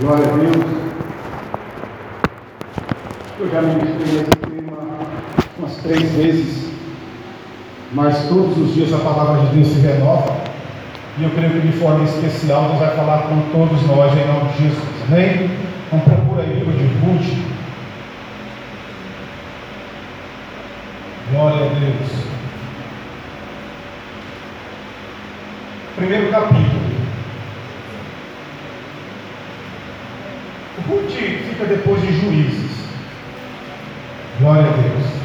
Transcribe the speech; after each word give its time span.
Glória 0.00 0.26
a 0.26 0.36
Deus. 0.36 0.56
Eu 3.38 3.48
já 3.48 3.62
ministrei 3.62 4.22
esse 4.22 4.24
tema 4.24 4.76
umas 5.56 5.76
três 5.76 6.10
vezes, 6.14 6.72
mas 7.92 8.28
todos 8.28 8.58
os 8.58 8.74
dias 8.74 8.92
a 8.92 8.98
palavra 8.98 9.46
de 9.46 9.54
Deus 9.54 9.68
se 9.68 9.80
renova. 9.80 10.36
E 11.16 11.22
eu 11.22 11.30
creio 11.30 11.52
que 11.52 11.68
de 11.68 11.78
forma 11.78 12.02
especial 12.04 12.70
Deus 12.70 12.80
vai 12.80 12.96
falar 12.96 13.28
com 13.28 13.40
todos 13.52 13.86
nós 13.86 14.12
em 14.12 14.26
nome 14.26 14.50
de 14.52 14.64
Jesus. 14.64 14.82
Amém? 15.06 15.50
Então 15.86 16.00
procura 16.00 16.42
aí 16.42 16.60
o 16.60 16.72
de 16.72 16.86
Ruth. 16.98 17.54
Glória 21.30 21.66
a 21.66 21.68
Deus. 21.68 22.24
Primeiro 25.94 26.30
capítulo. 26.32 26.93
Ruth 30.94 31.10
fica 31.10 31.64
depois 31.64 32.00
de 32.00 32.12
juízes. 32.12 32.70
Glória 34.40 34.62
a 34.62 34.76
Deus. 34.76 35.24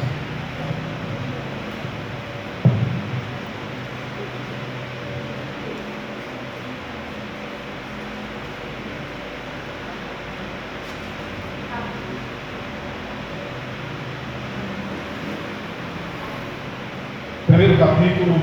Primeiro 17.46 17.78
capítulo. 17.78 18.42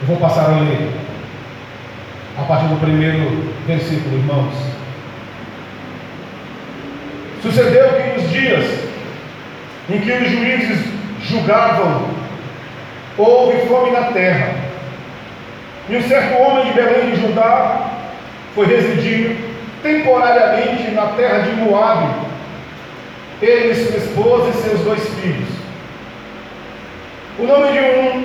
Eu 0.00 0.06
vou 0.06 0.16
passar 0.16 0.46
a 0.46 0.60
ler 0.60 1.10
a 2.40 2.42
partir 2.44 2.68
do 2.68 2.80
primeiro 2.80 3.52
versículo, 3.90 4.18
irmãos. 4.18 4.54
Sucedeu 7.42 7.88
que 7.88 8.20
nos 8.20 8.30
dias 8.30 8.64
em 9.88 9.98
que 9.98 10.12
os 10.12 10.30
juízes 10.30 10.78
julgavam, 11.22 12.08
houve 13.18 13.66
fome 13.66 13.90
na 13.90 14.12
terra. 14.12 14.54
E 15.88 15.96
um 15.96 16.02
certo 16.02 16.40
homem 16.40 16.66
de 16.66 16.72
Belém 16.72 17.10
de 17.10 17.20
Judá 17.20 17.90
foi 18.54 18.66
residir 18.66 19.36
temporariamente 19.82 20.90
na 20.92 21.06
terra 21.08 21.38
de 21.40 21.52
Moabe, 21.52 22.14
ele, 23.42 23.74
sua 23.74 23.96
esposa 23.96 24.50
e 24.50 24.62
seus 24.62 24.80
dois 24.80 25.02
filhos. 25.14 25.48
O 27.38 27.44
nome 27.44 27.72
de 27.72 27.78
um, 27.78 28.24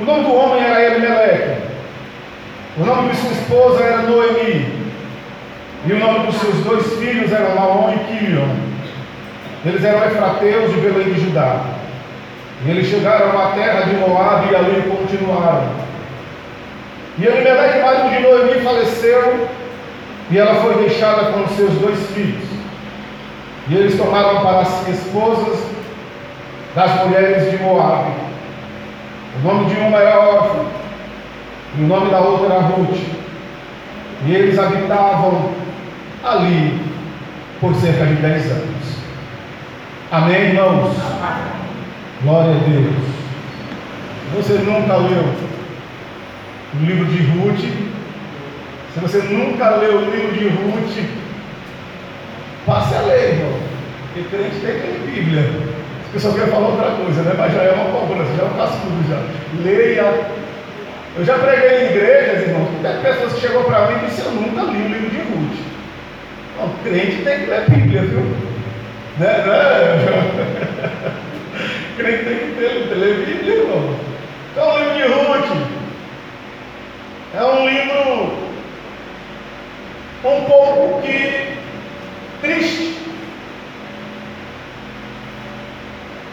o 0.00 0.04
nome 0.04 0.24
do 0.24 0.34
homem 0.34 0.62
era 0.62 0.82
Elimeleque, 0.82 1.49
o 2.80 2.86
nome 2.86 3.10
de 3.10 3.16
sua 3.16 3.32
esposa 3.32 3.84
era 3.84 4.02
Noemi. 4.04 4.80
E 5.86 5.92
o 5.92 5.98
nome 5.98 6.26
dos 6.26 6.36
seus 6.36 6.64
dois 6.64 6.94
filhos 6.94 7.30
eram 7.30 7.54
Laon 7.54 7.92
e 7.92 7.98
Quilion. 7.98 8.48
Eles 9.66 9.84
eram 9.84 10.06
efrateus 10.06 10.72
de 10.72 10.80
Belém 10.80 11.12
de 11.12 11.20
Judá. 11.20 11.60
E 12.64 12.70
eles 12.70 12.86
chegaram 12.86 13.38
à 13.38 13.48
terra 13.48 13.82
de 13.82 13.96
Moab 13.96 14.50
e 14.50 14.56
ali 14.56 14.82
continuaram. 14.90 15.68
E 17.18 17.26
Elimelech, 17.26 17.80
marido 17.80 18.16
de 18.16 18.22
Noemi, 18.22 18.64
faleceu 18.64 19.48
e 20.30 20.38
ela 20.38 20.54
foi 20.62 20.82
deixada 20.82 21.32
com 21.32 21.42
os 21.42 21.50
seus 21.50 21.72
dois 21.74 21.98
filhos. 22.12 22.48
E 23.68 23.74
eles 23.74 23.98
tomaram 23.98 24.40
para 24.40 24.64
si 24.64 24.90
esposas 24.90 25.66
das 26.74 27.04
mulheres 27.04 27.50
de 27.50 27.58
Moab. 27.58 28.10
O 29.36 29.46
nome 29.46 29.66
de 29.66 29.78
uma 29.80 29.98
era 29.98 30.18
órfã 30.18 30.79
e 31.78 31.82
o 31.82 31.86
nome 31.86 32.10
da 32.10 32.20
outra 32.20 32.54
era 32.54 32.62
Ruth. 32.62 32.96
E 34.26 34.34
eles 34.34 34.58
habitavam 34.58 35.50
ali 36.24 36.78
por 37.60 37.74
cerca 37.76 38.04
de 38.06 38.14
10 38.14 38.50
anos. 38.50 38.96
Amém, 40.10 40.48
irmãos? 40.48 40.94
Glória 42.22 42.50
a 42.50 42.68
Deus. 42.68 43.10
Você 44.36 44.54
nunca 44.54 44.96
leu 44.96 45.24
o 46.74 46.84
livro 46.84 47.06
de 47.06 47.22
Ruth? 47.22 47.90
Se 48.92 49.00
você 49.00 49.18
nunca 49.18 49.70
leu 49.76 49.98
o 49.98 50.10
livro 50.10 50.32
de 50.32 50.48
Ruth, 50.48 51.04
passe 52.66 52.94
a 52.94 53.00
ler, 53.02 53.34
irmão. 53.34 53.58
Porque 54.12 54.28
crente 54.36 54.56
tem 54.56 54.80
que 54.80 54.86
ler 54.86 55.12
Bíblia. 55.14 55.50
O 56.08 56.12
pessoal 56.12 56.34
quer 56.34 56.48
falar 56.48 56.68
outra 56.68 56.90
coisa, 56.90 57.22
né? 57.22 57.34
Mas 57.38 57.54
já 57.54 57.62
é 57.62 57.72
uma 57.72 58.00
cobrança, 58.00 58.34
já 58.36 58.42
é 58.42 58.46
um 58.46 58.56
cascudo 58.56 59.08
já. 59.08 59.22
Leia 59.62 60.39
eu 61.16 61.24
já 61.24 61.38
preguei 61.38 61.80
em 61.80 61.90
igrejas, 61.90 62.48
irmãos, 62.48 62.68
tem 62.82 63.02
pessoas 63.02 63.32
que 63.32 63.40
chegou 63.40 63.64
para 63.64 63.86
mim 63.86 64.04
e 64.04 64.06
disse, 64.06 64.22
eu 64.24 64.32
nunca 64.32 64.62
li 64.62 64.82
o 64.82 64.88
livro 64.88 65.10
de 65.10 65.18
Ruth. 65.18 65.58
Não, 66.58 66.68
crente 66.84 67.22
tem 67.22 67.40
que 67.40 67.46
ler 67.46 67.70
Bíblia, 67.70 68.02
viu? 68.02 68.20
Né? 69.18 69.44
né? 69.46 71.12
crente 71.98 72.24
tem 72.24 72.38
que 72.38 72.54
ter, 72.56 72.94
ler 72.94 73.26
Bíblia, 73.26 73.54
irmão. 73.54 73.96
Então 74.52 74.74
o 74.74 74.78
livro 74.78 74.94
de 74.94 75.02
Ruth 75.02 75.30
é 77.34 77.44
um 77.44 77.68
livro 77.68 78.50
um 80.24 80.44
pouco 80.44 81.02
que 81.02 81.56
triste. 82.40 82.98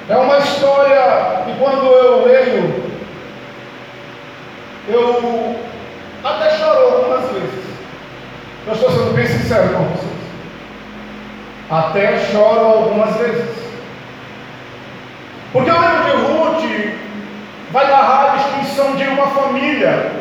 É 0.10 0.16
uma 0.16 0.38
história 0.38 1.44
que 1.46 1.60
quando 1.60 1.86
eu 1.86 2.26
leio 2.26 2.87
eu 4.88 5.56
até 6.24 6.58
chorou 6.58 6.98
algumas 6.98 7.32
vezes. 7.32 7.66
Eu 8.66 8.74
estou 8.74 8.90
sendo 8.92 9.16
bem 9.16 9.28
sincero 9.28 9.70
com 9.70 9.84
vocês. 9.86 10.18
Até 11.70 12.20
choro 12.32 12.60
algumas 12.60 13.16
vezes. 13.18 13.68
Porque 15.52 15.70
o 15.70 15.74
livro 15.74 16.04
de 16.04 16.12
Ruth 16.12 16.98
vai 17.72 17.88
narrar 17.88 18.32
a 18.32 18.36
destruição 18.36 18.96
de 18.96 19.04
uma 19.04 19.28
família, 19.28 20.12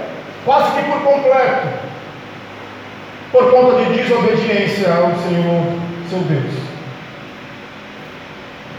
quase 0.45 0.73
que 0.73 0.83
por 0.91 1.01
completo, 1.03 1.69
por 3.31 3.51
conta 3.51 3.85
de 3.85 3.97
desobediência 3.97 4.89
ao 4.95 5.15
Senhor, 5.23 5.67
seu 6.09 6.21
Deus. 6.21 6.55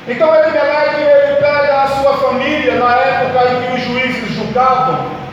Então 0.08 0.34
Elimelech 0.34 0.96
ele 0.96 1.36
pega 1.36 1.84
a 1.84 1.88
sua 1.88 2.18
família 2.18 2.76
na 2.76 2.96
época 2.96 3.52
em 3.52 3.62
que 3.62 3.74
os 3.74 3.82
juízes 3.82 4.36
julgavam 4.36 5.27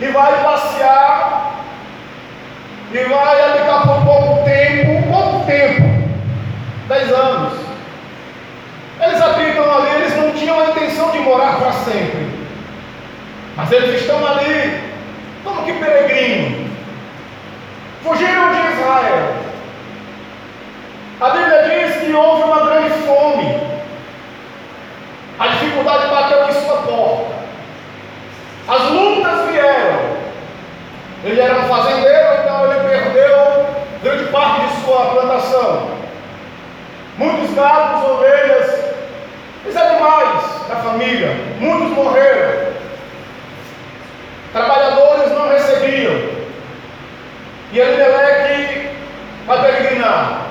e 0.00 0.06
vai 0.06 0.42
passear 0.42 1.52
e 2.92 2.98
vai 3.04 3.44
habitar 3.44 3.82
por 3.82 4.04
pouco 4.04 4.44
tempo, 4.44 5.12
pouco 5.12 5.44
tempo, 5.44 5.82
dez 6.88 7.12
anos. 7.12 7.52
Eles 9.00 9.20
habitam 9.20 9.64
ali, 9.70 9.90
eles 9.96 10.16
não 10.16 10.32
tinham 10.32 10.58
a 10.58 10.70
intenção 10.70 11.10
de 11.10 11.18
morar 11.18 11.58
para 11.58 11.72
sempre, 11.72 12.28
mas 13.56 13.70
eles 13.70 14.00
estão 14.00 14.26
ali 14.26 14.80
como 15.44 15.64
que 15.64 15.72
peregrinos, 15.74 16.70
fugiram 18.02 18.52
de 18.52 18.72
Israel. 18.72 19.34
A 21.20 21.30
Bíblia 21.30 21.62
diz 21.68 21.96
que 21.96 22.12
houve 22.12 22.42
uma 22.42 22.64
grande 22.64 22.90
fome, 23.06 23.60
a 25.38 25.46
dificuldade 25.48 26.08
bateu 26.08 26.48
em 26.48 26.52
sua 26.52 26.76
porta. 26.78 27.40
As 28.68 28.82
lutas. 28.90 29.49
Ele 31.22 31.38
era 31.38 31.58
um 31.58 31.68
fazendeiro, 31.68 32.28
então 32.42 32.64
ele 32.64 32.88
perdeu 32.88 33.66
grande 34.02 34.24
parte 34.30 34.66
de 34.66 34.82
sua 34.82 35.04
plantação. 35.10 35.90
Muitos 37.18 37.54
gados, 37.54 38.10
ovelhas, 38.10 38.84
os 39.68 39.76
animais 39.76 40.42
da 40.66 40.76
família, 40.76 41.36
muitos 41.58 41.90
morreram. 41.90 42.70
Trabalhadores 44.52 45.30
não 45.32 45.48
recebiam. 45.50 46.40
E 47.72 47.78
Elimelec 47.78 48.90
vai 49.46 49.60
peregrinar 49.60 50.46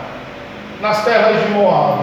nas 0.81 1.03
terras 1.03 1.41
de 1.41 1.49
Moab. 1.49 1.99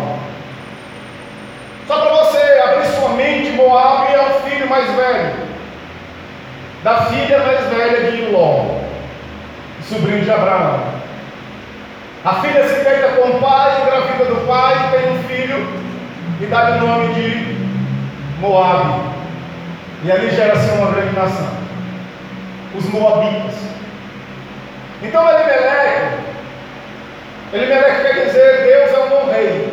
Só 1.87 2.01
para 2.01 2.11
você 2.17 2.61
abrir 2.65 2.87
sua 2.89 3.11
mente, 3.11 3.53
Moab 3.53 4.13
é 4.13 4.21
o 4.21 4.41
filho 4.41 4.69
mais 4.69 4.91
velho 4.91 5.56
da 6.87 6.99
filha 7.07 7.41
mais 7.41 7.67
velha 7.67 8.13
de 8.13 8.31
Ló, 8.31 8.79
sobrinho 9.83 10.23
de 10.23 10.31
Abraão. 10.31 10.85
A 12.25 12.35
filha 12.35 12.63
se 12.63 12.85
deita 12.85 13.09
com 13.17 13.29
o 13.29 13.41
pai, 13.41 13.83
engravida 13.83 14.25
do 14.27 14.47
pai, 14.47 14.91
tem 14.93 15.11
um 15.11 15.23
filho 15.25 15.67
e 16.41 16.47
dá-lhe 16.47 16.79
o 16.79 16.87
nome 16.87 17.15
de 17.15 17.57
Moabe. 18.39 19.01
E 20.05 20.13
ali 20.13 20.31
gera-se 20.31 20.71
uma 20.77 20.93
grande 20.93 21.17
nação. 21.17 21.49
Os 22.77 22.85
Moabitas. 22.91 23.57
Então 25.03 25.29
Elimelec, 25.29 26.19
Elimelec 27.53 28.01
quer 28.01 28.27
dizer 28.27 28.63
Deus 28.63 28.95
é 28.95 28.99
o 28.99 29.09
meu 29.09 29.33
rei. 29.33 29.73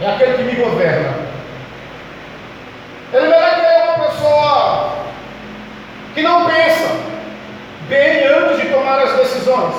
É 0.00 0.06
aquele 0.06 0.38
que 0.38 0.42
me 0.42 0.64
governa. 0.64 1.12
Pessoa 3.12 3.63
que 6.14 6.22
não 6.22 6.46
pensa 6.46 6.88
bem 7.88 8.24
antes 8.26 8.62
de 8.62 8.68
tomar 8.68 9.00
as 9.00 9.12
decisões. 9.16 9.74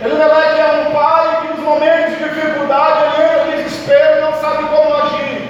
Elimelec 0.00 0.60
é 0.60 0.88
um 0.88 0.92
pai 0.92 1.40
que 1.42 1.48
nos 1.54 1.60
momentos 1.60 2.18
de 2.18 2.24
dificuldade 2.24 3.20
ele 3.20 3.24
entra 3.24 3.48
em 3.48 3.62
desespero 3.62 4.18
e 4.18 4.20
não 4.20 4.34
sabe 4.40 4.64
como 4.64 4.94
agir. 4.94 5.48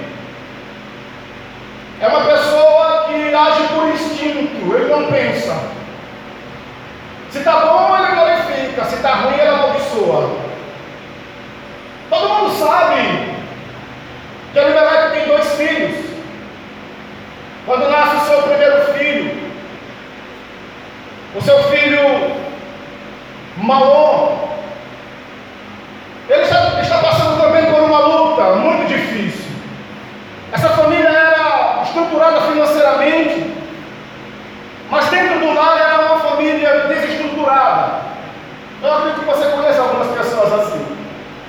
É 1.99 2.07
uma 2.07 2.21
pessoa 2.21 3.05
que 3.07 3.33
age 3.33 3.63
por 3.73 3.87
instinto, 3.89 4.75
ele 4.75 4.89
não 4.89 5.11
pensa. 5.11 5.57
Se 7.31 7.39
está 7.39 7.61
bom, 7.61 7.97
ele 7.97 8.15
glorifica, 8.15 8.85
se 8.85 8.95
está 8.95 9.15
ruim, 9.15 9.39
ele 9.39 9.49
amaldiçoa. 9.49 10.37
Todo 12.11 12.29
mundo 12.29 12.53
sabe 12.59 13.33
que 14.53 14.59
Elimelec 14.59 15.13
tem 15.13 15.27
dois 15.27 15.51
filhos. 15.55 16.12
Quando 17.65 17.89
nasce 17.89 18.17
o 18.17 18.27
seu 18.27 18.41
primeiro 18.43 18.93
filho, 18.93 19.53
o 21.33 21.41
seu 21.41 21.63
filho 21.63 22.35
Malon, 23.57 24.37
ele 26.29 26.41
está, 26.41 26.81
está 26.81 26.97
passando 26.97 27.41
também 27.41 27.71
por 27.71 27.81
uma 27.81 27.99
luta 27.99 28.43
muito 28.55 28.87
difícil. 28.87 29.51
Essa 30.51 30.69
família 30.69 31.07
era 31.07 31.83
estruturada 31.83 32.41
financeiramente, 32.41 33.53
mas 34.89 35.09
dentro 35.09 35.39
do 35.39 35.53
lar 35.53 35.77
era 35.77 36.01
uma 36.01 36.19
família 36.19 36.87
desestruturada. 36.87 38.01
Eu 38.81 38.93
acredito 38.93 39.19
que 39.21 39.25
você 39.25 39.49
conhece 39.49 39.79
algumas 39.79 40.07
pessoas 40.17 40.53
assim, 40.53 40.85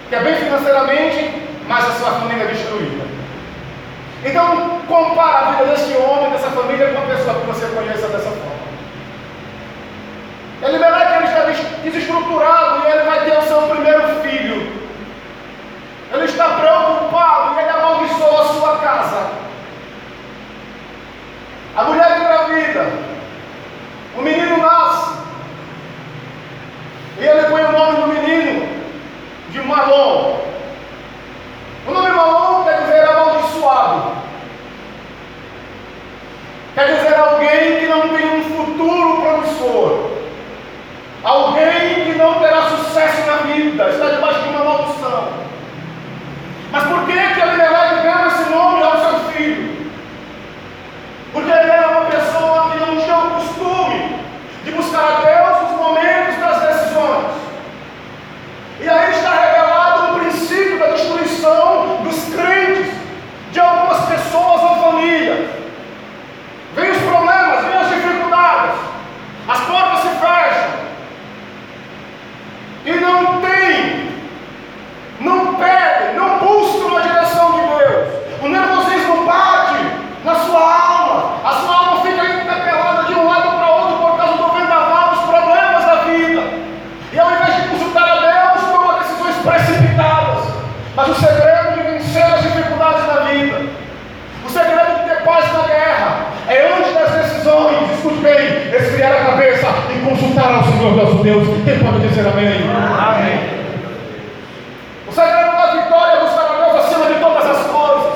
que 0.08 0.14
é 0.14 0.20
bem 0.20 0.36
financeiramente, 0.36 1.42
mas 1.66 1.84
a 1.88 1.92
sua 1.92 2.12
família 2.12 2.44
é 2.44 2.46
destruída. 2.46 3.04
Então, 4.24 4.73
compara 4.86 5.38
a 5.38 5.50
vida 5.52 5.64
desse 5.66 5.96
homem, 5.96 6.30
dessa 6.30 6.50
família, 6.50 6.88
com 6.88 7.00
uma 7.00 7.06
pessoa 7.06 7.40
que 7.40 7.46
você 7.46 7.66
conheça 7.66 8.08
dessa 8.08 8.30
forma. 8.30 8.64
Ele 10.62 10.78
verá 10.78 11.06
que 11.06 11.14
ele 11.14 11.26
está 11.26 11.40
desestruturado 11.82 12.86
e 12.86 12.90
ele 12.90 13.04
vai 13.04 13.24
ter 13.24 13.38
o 13.38 13.42
seu 13.42 13.62
primeiro 13.62 14.08
filho. 14.22 14.84
Ele 16.12 16.24
está 16.24 16.48
preocupado 16.48 17.54
e 17.54 17.62
ele 17.62 17.70
amaldiçoa 17.70 18.40
a 18.40 18.48
sua 18.48 18.78
casa. 18.78 19.30
A 21.76 21.84
mulher 21.84 22.18
engravida. 22.18 22.92
O 24.16 24.22
menino 24.22 24.56
nasce. 24.58 25.18
E 27.18 27.24
ele 27.26 27.48
põe 27.48 27.64
o 27.64 27.72
nome 27.72 28.00
do 28.00 28.06
menino 28.08 28.68
de 29.50 29.60
Malom. 29.60 30.40
O 31.86 31.90
nome 31.90 32.10
Malom 32.10 32.64
quer 32.64 32.82
dizer 32.82 33.08
amaldiçoado. 33.08 34.14
Quer 36.74 36.96
dizer 36.96 37.14
alguém 37.14 37.78
que 37.78 37.86
não 37.86 38.08
tem 38.08 38.40
um 38.40 38.44
futuro 38.44 39.20
promissor. 39.20 40.10
Alguém 41.22 42.04
que 42.04 42.18
não 42.18 42.40
terá 42.40 42.62
sucesso 42.68 43.26
na 43.26 43.36
vida, 43.36 43.88
está 43.88 44.08
debaixo 44.08 44.42
de 44.42 44.48
uma 44.48 44.64
maldição. 44.64 45.28
Mas 46.72 46.82
por 46.84 47.06
que 47.06 47.12
que 47.12 47.40
Elimelec 47.40 48.02
deu 48.02 48.26
esse 48.26 48.50
nome 48.50 48.82
ao 48.82 48.98
seu 48.98 49.18
filho? 49.30 49.86
Porque 51.32 51.50
ele 51.50 51.70
era 51.70 51.88
uma 51.88 52.06
pessoa 52.10 52.70
que 52.72 52.80
não 52.80 52.96
tinha 52.96 53.18
o 53.18 53.30
costume 53.30 54.18
de 54.64 54.70
buscar 54.72 55.04
a 55.04 55.20
Deus 55.20 55.62
nos 55.62 55.80
momentos 55.80 56.36
das 56.40 56.60
decisões. 56.62 57.32
E 58.80 58.88
aí 58.88 59.12
está 59.12 59.30
revelado 59.30 60.16
o 60.16 60.18
princípio 60.18 60.78
da 60.78 60.88
destruição 60.88 62.02
dos 62.02 62.34
crentes, 62.34 62.92
de 63.52 63.60
algumas 63.60 64.04
pessoas 64.06 64.62
ou 64.62 64.92
famílias. 64.92 65.48
Vem 66.74 66.90
os 66.90 67.02
problemas, 67.02 67.64
vem 67.64 67.76
as 67.76 67.88
dificuldades, 67.88 68.76
as 69.48 69.60
portas 69.60 70.00
se 70.00 70.08
fecham, 70.08 70.70
e 72.84 72.92
não 72.94 73.40
tem, 73.40 74.10
não 75.20 75.54
pede, 75.54 76.16
não 76.16 76.38
busca 76.38 76.98
a 76.98 77.00
direção 77.00 77.52
de 77.52 77.60
Deus. 77.60 78.08
O 78.42 78.48
nervosismo 78.48 79.24
bate 79.24 79.78
na 80.24 80.34
sua 80.34 80.60
alma, 80.60 81.36
a 81.44 81.52
sua 81.52 81.76
alma 81.76 82.02
fica 82.02 82.24
interpelada 82.24 83.04
de 83.04 83.14
um 83.14 83.26
lado 83.26 83.56
para 83.56 83.70
outro 83.70 83.96
por 83.98 84.16
causa 84.18 84.36
do 84.36 84.52
vendaval, 84.52 85.10
dos 85.10 85.20
problemas 85.20 85.84
da 85.84 85.94
vida. 86.04 86.42
E 87.12 87.18
ao 87.20 87.30
invés 87.30 87.54
de 87.54 87.68
consultar 87.68 88.08
a 88.08 88.16
Deus, 88.16 88.70
toma 88.70 88.98
decisões 88.98 89.36
precipitadas. 89.36 90.44
Mas 90.96 91.08
o 91.08 91.14
segredo 91.14 91.74
de 91.74 91.82
vencer 91.90 92.22
as 92.24 92.42
dificuldades 92.42 93.06
da 93.06 93.20
vida, 93.20 93.60
o 94.44 94.50
segredo 94.50 94.98
de 94.98 95.08
ter 95.08 95.22
paz 95.24 95.52
na 95.52 95.62
guerra, 95.62 96.26
é 96.48 96.76
antes 96.76 96.92
das 96.92 97.10
decisões, 97.10 97.90
escute 97.92 98.18
bem, 98.18 98.68
esfriar 98.76 99.12
a 99.12 99.24
cabeça 99.30 99.66
e 99.90 100.06
consultar 100.06 100.54
ao 100.54 100.64
Senhor 100.64 100.94
nosso 100.94 101.22
Deus. 101.22 101.48
Quem 101.64 101.78
pode 101.78 102.06
dizer 102.06 102.26
amém? 102.28 102.68
Amém. 102.68 103.64
O 105.08 105.12
segredo 105.12 105.52
da 105.52 105.82
vitória 105.82 106.12
é 106.12 106.20
buscar 106.20 106.44
a 106.44 106.64
Deus 106.64 106.84
acima 106.84 107.06
de 107.06 107.14
todas 107.14 107.46
as 107.50 107.66
coisas, 107.66 108.12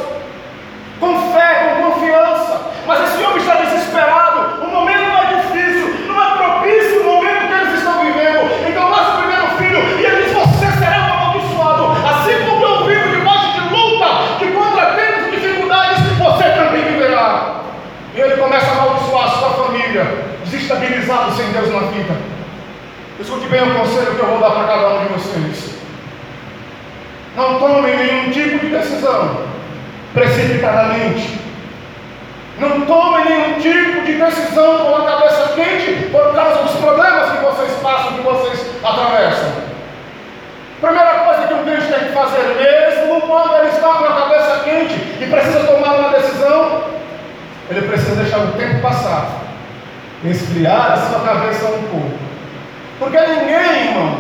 com 1.01 1.33
fé, 1.33 1.77
com 1.77 1.91
confiança. 1.91 2.61
Mas 2.87 3.01
esse 3.05 3.25
homem 3.25 3.39
está 3.39 3.55
desesperado, 3.55 4.63
o 4.65 4.69
momento 4.69 5.09
não 5.09 5.23
é 5.23 5.27
difícil, 5.37 6.07
não 6.07 6.23
é 6.23 6.37
propício 6.37 7.01
o 7.01 7.05
momento 7.05 7.47
que 7.47 7.53
eles 7.55 7.79
estão 7.79 8.01
vivendo. 8.01 8.69
Então 8.69 8.91
nasce 8.91 9.11
o 9.11 9.19
primeiro 9.19 9.47
filho 9.57 10.01
e 10.01 10.05
ele 10.05 10.25
diz: 10.25 10.33
Você 10.35 10.67
será 10.79 10.99
um 11.01 11.15
amaldiçoado, 11.15 11.85
assim 12.09 12.45
como 12.47 12.65
eu 12.65 12.85
vivo 12.85 13.09
debaixo 13.17 13.53
de 13.53 13.75
luta, 13.75 14.07
de 14.39 14.47
contratempos, 14.53 15.31
dificuldades, 15.31 15.99
você 16.19 16.45
também 16.51 16.83
viverá. 16.85 17.55
E 18.15 18.21
ele 18.21 18.37
começa 18.37 18.67
a 18.67 18.73
amaldiçoar 18.73 19.27
a 19.27 19.31
sua 19.31 19.51
família, 19.89 20.25
desestabilizado 20.45 21.33
sem 21.35 21.47
Deus 21.53 21.73
na 21.73 21.81
vida. 21.89 22.15
Escute 23.19 23.49
bem 23.49 23.63
o 23.63 23.75
conselho 23.75 24.15
que 24.15 24.21
eu 24.21 24.27
vou 24.27 24.41
dar 24.41 24.51
para 24.51 24.67
cada 24.67 24.89
um 24.89 25.07
de 25.07 25.13
vocês. 25.15 25.79
Não 27.37 27.59
tomem 27.59 27.97
nenhum 27.97 28.31
tipo 28.31 28.59
de 28.59 28.69
decisão 28.69 29.45
precipitadamente. 30.13 31.39
Não 32.59 32.83
tomem 32.83 33.25
nenhum 33.25 33.55
tipo 33.61 34.05
de 34.05 34.15
decisão 34.15 34.79
com 34.79 34.97
a 34.97 35.07
cabeça 35.07 35.53
quente 35.55 36.11
por 36.11 36.35
causa 36.35 36.63
dos 36.63 36.77
problemas 36.77 37.31
que 37.33 37.45
vocês 37.45 37.73
passam, 37.81 38.13
que 38.15 38.23
vocês 38.23 38.67
atravessam. 38.83 39.69
Primeira 40.81 41.15
coisa 41.25 41.49
que 41.49 41.55
um 41.55 41.65
crente 41.65 41.93
tem 41.93 42.09
que 42.09 42.13
fazer, 42.13 42.55
mesmo 42.55 43.21
quando 43.23 43.57
ele 43.57 43.69
está 43.69 43.89
com 43.89 44.05
a 44.05 44.13
cabeça 44.13 44.61
quente 44.65 44.95
e 45.21 45.27
precisa 45.29 45.65
tomar 45.65 45.97
uma 45.97 46.11
decisão, 46.11 46.85
ele 47.71 47.89
precisa 47.89 48.23
deixar 48.23 48.39
o 48.39 48.53
tempo 48.53 48.81
passar, 48.81 49.48
esfriar 50.25 50.93
a 50.93 50.97
sua 50.97 51.21
cabeça 51.21 51.67
um 51.67 51.83
pouco. 51.85 52.19
Porque 52.99 53.19
ninguém, 53.19 53.89
irmão, 53.89 54.19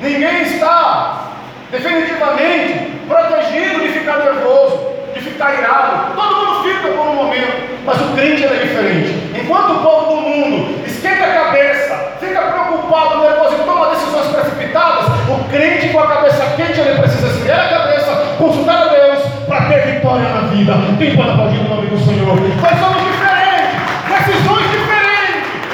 ninguém 0.00 0.42
está 0.42 1.30
definitivamente 1.70 3.00
protegido 3.06 3.80
de 3.80 3.88
ficar 3.88 4.18
nervoso, 4.18 4.92
de 5.14 5.20
ficar 5.20 5.58
irado. 5.58 6.14
Todo 6.14 6.36
mundo 6.36 6.68
fica 6.68 6.88
por 6.88 7.06
um 7.06 7.14
momento, 7.14 7.84
mas 7.84 8.00
o 8.00 8.14
crente 8.14 8.44
é 8.44 8.48
diferente. 8.48 9.38
Enquanto 9.40 9.74
o 9.74 9.82
povo 9.82 10.16
do 10.16 10.20
mundo 10.22 10.84
esquenta 10.86 11.24
a 11.24 11.44
cabeça, 11.44 12.12
fica 12.20 12.40
preocupado, 12.40 13.20
nervoso 13.20 13.54
e 13.54 13.64
toma 13.64 13.90
decisões 13.90 14.26
precipitadas, 14.26 15.06
o 15.28 15.48
crente 15.50 15.88
com 15.90 16.00
a 16.00 16.06
cabeça 16.08 16.46
quente 16.56 16.80
ele 16.80 16.98
precisa 16.98 17.28
esfriar 17.28 17.66
a 17.66 17.68
cabeça, 17.68 18.34
consultar 18.38 18.82
a 18.82 18.88
Deus 18.88 19.22
para 19.46 19.66
ter 19.66 19.92
vitória 19.92 20.28
na 20.28 20.40
vida. 20.48 20.72
Quem 20.98 21.16
pode 21.16 21.30
aplaudir 21.30 21.58
o 21.58 21.68
nome 21.68 21.86
do 21.88 21.98
Senhor? 21.98 22.26
Nós 22.26 22.78
somos 22.80 23.02
diferentes, 23.04 23.76
decisões 24.08 24.70
diferentes. 24.70 24.96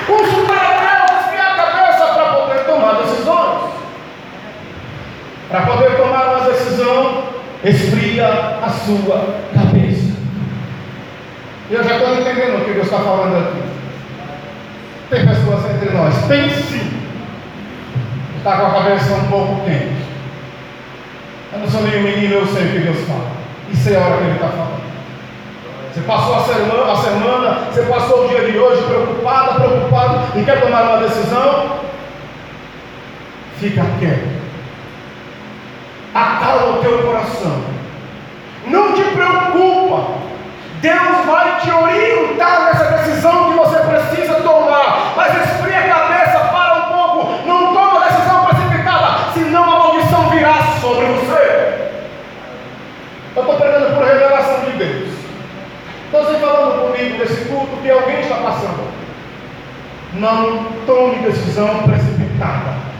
Consultar 0.07 0.57
a 0.57 1.07
Deus, 1.07 1.21
esfriar 1.21 1.53
a 1.53 1.63
cabeça 1.63 2.07
para 2.07 2.25
poder 2.35 2.65
tomar 2.65 2.95
decisões. 2.95 3.73
Para 5.49 5.61
poder 5.63 5.97
tomar 5.97 6.35
uma 6.35 6.51
decisão, 6.51 7.23
esfria 7.65 8.27
a 8.27 8.69
sua 8.69 9.41
cabeça. 9.55 10.13
Eu 11.71 11.83
já 11.83 11.97
estou 11.97 12.15
entendendo 12.15 12.61
o 12.61 12.65
que 12.65 12.73
Deus 12.73 12.87
está 12.87 12.99
falando 12.99 13.37
aqui. 13.37 13.63
Tem 15.11 15.27
pessoas 15.27 15.65
entre 15.71 15.91
nós, 15.91 16.15
tem 16.27 16.51
sim. 16.51 17.03
Está 18.39 18.57
com 18.57 18.67
a 18.67 18.83
cabeça 18.83 19.15
um 19.15 19.29
pouco 19.29 19.65
quente. 19.65 20.03
Eu 21.53 21.59
não 21.61 21.69
sou 21.69 21.83
nenhum 21.83 22.03
menino, 22.03 22.35
eu 22.35 22.47
sei 22.47 22.65
o 22.65 22.73
que 22.73 22.79
Deus 22.81 23.07
fala. 23.07 23.31
Isso 23.73 23.91
é 23.91 23.97
a 23.97 24.01
hora 24.01 24.17
que 24.17 24.25
Ele 24.25 24.35
está 24.35 24.49
falando. 24.49 24.83
Você 25.93 26.01
passou 26.01 26.35
a 26.37 26.41
semana, 26.45 26.93
a 26.93 26.97
semana, 26.97 27.59
você 27.71 27.83
passou 27.83 28.25
o 28.25 28.29
dia 28.29 28.51
de 28.51 28.59
hoje 28.59 28.83
preocupada, 28.85 29.61
preocupado 29.61 30.39
e 30.39 30.45
quer 30.45 30.61
tomar 30.61 30.83
uma 30.83 31.07
decisão? 31.07 31.81
Fica 33.59 33.85
quieto. 34.01 34.42
Acalma 36.15 36.79
o 36.79 36.83
teu 36.83 37.03
coração. 37.03 37.65
Não 38.67 38.93
te 38.93 39.03
preocupa. 39.03 40.23
Deus 40.83 41.27
vai 41.27 41.61
te 41.61 41.71
orientar 41.71 42.65
nessa 42.65 42.85
decisão 42.99 43.51
que 43.51 43.59
você 43.59 43.79
precisa 43.79 44.35
tomar. 44.41 45.15
Mas 45.17 45.35
esfria 45.35 45.79
a 45.79 45.89
cabeça, 45.89 46.39
para 46.39 46.75
um 46.75 46.93
pouco. 46.93 47.47
Não 47.47 47.73
toma 47.73 48.05
decisão 48.05 48.45
precipitada, 48.45 49.33
senão 49.33 49.63
a 49.63 49.79
maldição 49.79 50.29
virá 50.31 50.55
sobre 50.81 51.07
você. 51.07 51.93
Eu 53.35 53.43
estou 53.43 53.57
pregando 53.57 53.95
por 53.95 54.05
revelação 54.05 54.61
de 54.67 54.73
Deus. 54.73 55.15
Então 56.09 56.25
você 56.25 56.39
falando 56.39 56.93
comigo 56.93 57.19
nesse 57.19 57.45
culto 57.47 57.77
que 57.81 57.91
alguém 57.91 58.21
está 58.21 58.35
passando. 58.37 58.93
Não 60.13 60.67
tome 60.85 61.21
decisão 61.21 61.85
precipitada. 61.85 62.92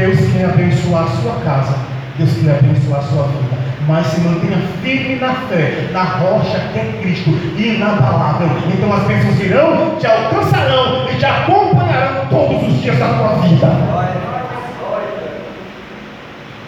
Deus 0.00 0.18
quer 0.32 0.46
abençoar 0.46 1.04
a 1.04 1.08
sua 1.08 1.34
casa. 1.44 1.74
Deus 2.16 2.30
quer 2.42 2.58
abençoar 2.58 3.00
a 3.00 3.02
sua 3.02 3.24
vida. 3.24 3.58
Mas 3.86 4.06
se 4.06 4.20
mantenha 4.22 4.56
firme 4.82 5.16
na 5.16 5.34
fé, 5.34 5.88
na 5.92 6.02
rocha 6.02 6.58
que 6.72 6.78
é 6.78 7.00
Cristo, 7.02 7.30
inabalável. 7.58 8.48
Então 8.72 8.90
as 8.94 9.02
bênçãos 9.02 9.34
virão, 9.34 9.96
te 9.98 10.06
alcançarão 10.06 11.06
e 11.10 11.16
te 11.16 11.26
acompanharão 11.26 12.26
todos 12.30 12.68
os 12.68 12.80
dias 12.80 12.98
da 12.98 13.08
tua 13.08 13.46
vida. 13.46 13.66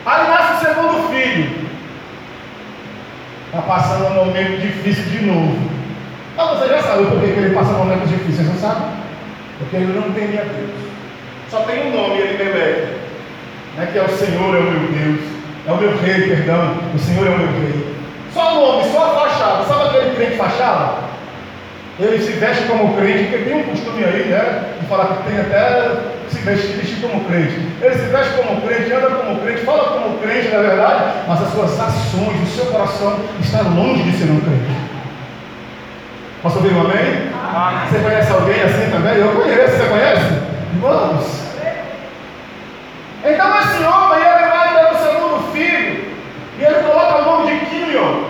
Aí 0.05 0.29
nasce 0.29 0.53
o 0.53 0.69
segundo 0.69 1.09
filho. 1.09 1.69
Está 3.47 3.63
passando 3.63 4.09
um 4.09 4.27
momento 4.27 4.61
difícil 4.61 5.05
de 5.05 5.25
novo. 5.25 5.57
Mas 6.37 6.49
você 6.51 6.69
já 6.69 6.83
sabe 6.83 7.07
por 7.07 7.19
que 7.19 7.27
ele 7.27 7.55
passa 7.55 7.73
momentos 7.73 8.11
difíceis, 8.11 8.49
não 8.49 8.57
sabe? 8.57 8.83
Porque 9.59 9.77
ele 9.77 9.99
não 9.99 10.13
temia 10.13 10.45
Deus. 10.45 10.83
Só 11.51 11.61
tem 11.61 11.87
um 11.87 11.97
nome, 11.97 12.21
ele 12.21 12.45
Meleque. 12.45 13.02
Né, 13.77 13.89
que 13.91 13.99
é 13.99 14.03
o 14.03 14.09
Senhor 14.09 14.55
é 14.55 14.59
o 14.59 14.63
meu 14.63 14.93
Deus. 14.93 15.21
É 15.67 15.73
o 15.73 15.77
meu 15.77 15.97
rei, 15.99 16.29
perdão. 16.29 16.77
O 16.95 16.99
Senhor 16.99 17.27
é 17.27 17.31
o 17.31 17.39
meu 17.39 17.49
rei. 17.49 17.97
Só 18.33 18.53
o 18.53 18.55
nome, 18.55 18.93
só 18.93 19.05
a 19.05 19.21
fachada. 19.21 19.65
Sabe 19.65 19.89
aquele 19.89 20.17
crente 20.17 20.37
fachada? 20.37 21.13
Ele 22.01 22.23
se 22.23 22.33
veste 22.33 22.65
como 22.65 22.97
crente, 22.97 23.25
porque 23.25 23.45
tem 23.45 23.55
um 23.55 23.65
costume 23.65 24.05
aí, 24.05 24.25
né? 24.29 24.65
De 24.81 24.87
falar 24.87 25.07
que 25.07 25.31
tem 25.31 25.41
até 25.41 26.01
se 26.29 26.39
vestir, 26.39 26.77
vestir 26.77 27.01
como 27.03 27.25
crente. 27.27 27.61
Ele 27.81 27.95
se 27.95 28.07
veste 28.07 28.33
como 28.35 28.63
crente, 28.63 28.93
anda 28.93 29.11
como 29.11 29.41
crente, 29.41 29.61
fala 29.65 30.01
como 30.01 30.19
crente, 30.19 30.49
na 30.49 30.63
verdade, 30.63 31.05
mas 31.29 31.43
as 31.43 31.53
suas 31.53 31.79
ações, 31.79 32.43
o 32.43 32.47
seu 32.47 32.67
coração 32.67 33.19
está 33.41 33.61
longe 33.61 34.03
de 34.05 34.17
ser 34.17 34.31
um 34.31 34.41
crente. 34.41 34.93
Posso 36.43 36.57
ouvir 36.57 36.75
um 36.75 36.81
amém? 36.81 37.31
amém? 37.45 37.89
Você 37.89 37.99
conhece 37.99 38.33
alguém 38.33 38.63
assim 38.63 38.91
também? 38.91 39.17
Eu 39.19 39.29
conheço, 39.29 39.77
você 39.77 39.85
conhece? 39.85 40.43
Vamos. 40.81 41.52
Então 43.25 43.61
esse 43.61 43.85
homem, 43.85 44.19
ele 44.19 44.49
vai 44.49 44.75
ter 44.75 44.93
o 44.93 44.99
segundo 44.99 45.53
filho, 45.53 46.17
e 46.59 46.65
ele 46.65 46.83
coloca 46.83 47.19
o 47.19 47.25
nome 47.25 47.51
de 47.51 47.67
Kilion. 47.67 48.25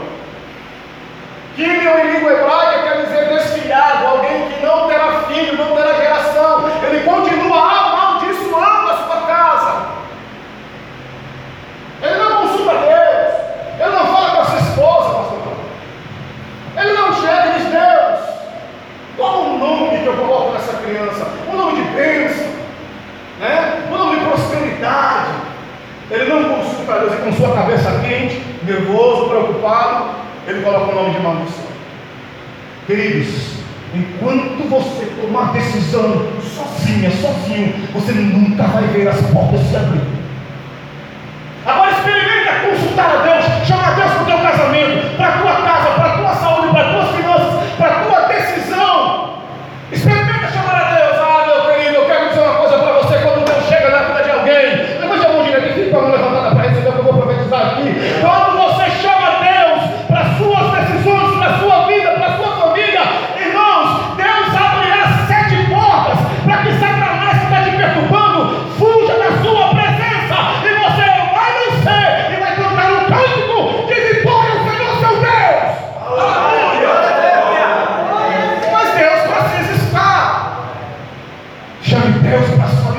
Kilion 1.57 1.99
em 1.99 2.13
língua 2.13 2.33
hebraica 2.33 2.83
quer 2.83 3.07
dizer 3.07 3.29
desfilhado, 3.29 4.07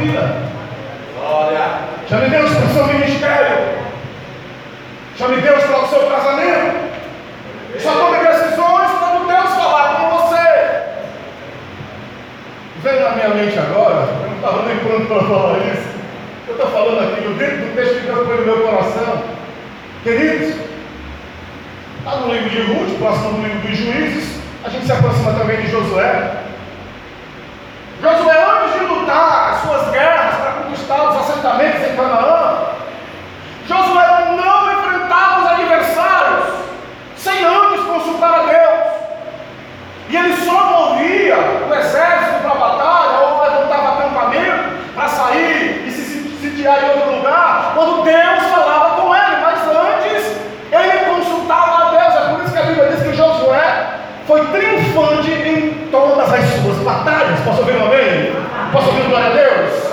vida. 0.04 0.54
Chame 2.10 2.30
Deus 2.30 2.52
para 2.52 2.66
o 2.66 2.74
seu 2.74 2.88
ministério. 2.88 3.58
Chame 5.18 5.42
Deus 5.42 5.64
para 5.64 5.84
o 5.84 5.88
seu 5.88 6.10
casamento. 6.10 6.94
Só 7.80 7.92
tome 7.92 8.18
decisões 8.20 8.92
quando 9.00 9.28
Deus 9.28 9.50
falar 9.56 9.96
com 9.96 10.18
você. 10.18 10.84
Vem 12.84 13.02
na 13.02 13.12
minha 13.12 13.30
mente 13.30 13.58
agora, 13.58 14.10
eu 14.10 14.30
não 14.30 14.36
estava 14.36 14.64
nem 14.68 14.78
pronto 14.78 15.06
para 15.08 15.24
falar 15.24 15.58
isso. 15.60 15.94
Eu 16.48 16.56
estou 16.56 16.70
falando 16.70 17.14
aqui 17.14 17.22
no 17.22 17.36
dentro 17.36 17.58
do 17.58 17.76
texto 17.76 18.02
que 18.02 18.06
Deus 18.06 18.28
põe 18.28 18.38
no 18.38 18.46
meu 18.46 18.68
coração. 18.68 19.24
Queridos, 20.04 20.56
está 22.00 22.16
no 22.18 22.34
livro 22.34 22.50
de 22.50 22.62
Ruth, 22.62 23.00
próximo 23.00 23.34
do 23.34 23.42
livro 23.42 23.68
dos 23.68 23.78
juízes, 23.78 24.42
a 24.66 24.70
gente 24.70 24.86
se 24.86 24.92
aproxima 24.92 25.34
também 25.34 25.62
de. 25.62 25.74
Josué, 28.04 28.36
antes 28.36 28.80
de 28.80 28.86
lutar 28.86 29.54
as 29.54 29.62
suas 29.62 29.84
conquistar 30.84 31.10
os 31.10 31.18
assentamentos 31.18 31.82
em 31.82 31.96
Canaã, 31.96 32.58
Josué 33.68 34.36
não 34.36 34.74
enfrentava 34.74 35.42
os 35.42 35.52
adversários 35.52 36.46
sem 37.16 37.46
antes 37.46 37.86
consultar 37.86 38.34
a 38.34 38.44
Deus. 38.44 38.94
E 40.10 40.18
ele 40.18 40.36
só 40.36 40.66
movia 40.66 41.38
o 41.70 41.74
exército 41.74 42.42
para 42.42 42.52
a 42.52 42.56
batalha 42.56 43.20
ou 43.20 43.44
levantava 43.44 44.00
acampamento 44.00 44.94
para 44.94 45.08
sair 45.08 45.86
e 45.88 45.92
se 45.92 46.04
sitiar 46.42 46.84
em 46.84 46.90
outro 46.90 47.16
lugar 47.16 47.72
quando 47.74 48.04
Deus 48.04 48.44
falava 48.52 49.02
com 49.02 49.16
ele. 49.16 49.38
Mas 49.42 49.62
antes 49.68 50.38
ele 50.72 51.06
consultava 51.06 51.88
a 51.88 51.92
Deus. 51.92 52.16
É 52.16 52.30
por 52.30 52.44
isso 52.44 52.54
que 52.54 52.60
a 52.60 52.64
Bíblia 52.64 52.88
diz 52.88 53.04
que 53.04 53.14
Josué 53.14 53.94
foi 54.28 54.46
triunfante 54.48 55.32
em 55.32 55.88
todas 55.90 56.32
as 56.32 56.46
suas 56.62 56.78
batalhas. 56.80 57.40
Posso 57.46 57.60
ouvir 57.60 57.78
um 57.78 57.86
amém? 57.86 58.34
Posso 58.72 58.88
ouvir 58.88 59.04
um 59.04 59.10
glória 59.10 59.28
a 59.28 59.34
Deus? 59.34 59.84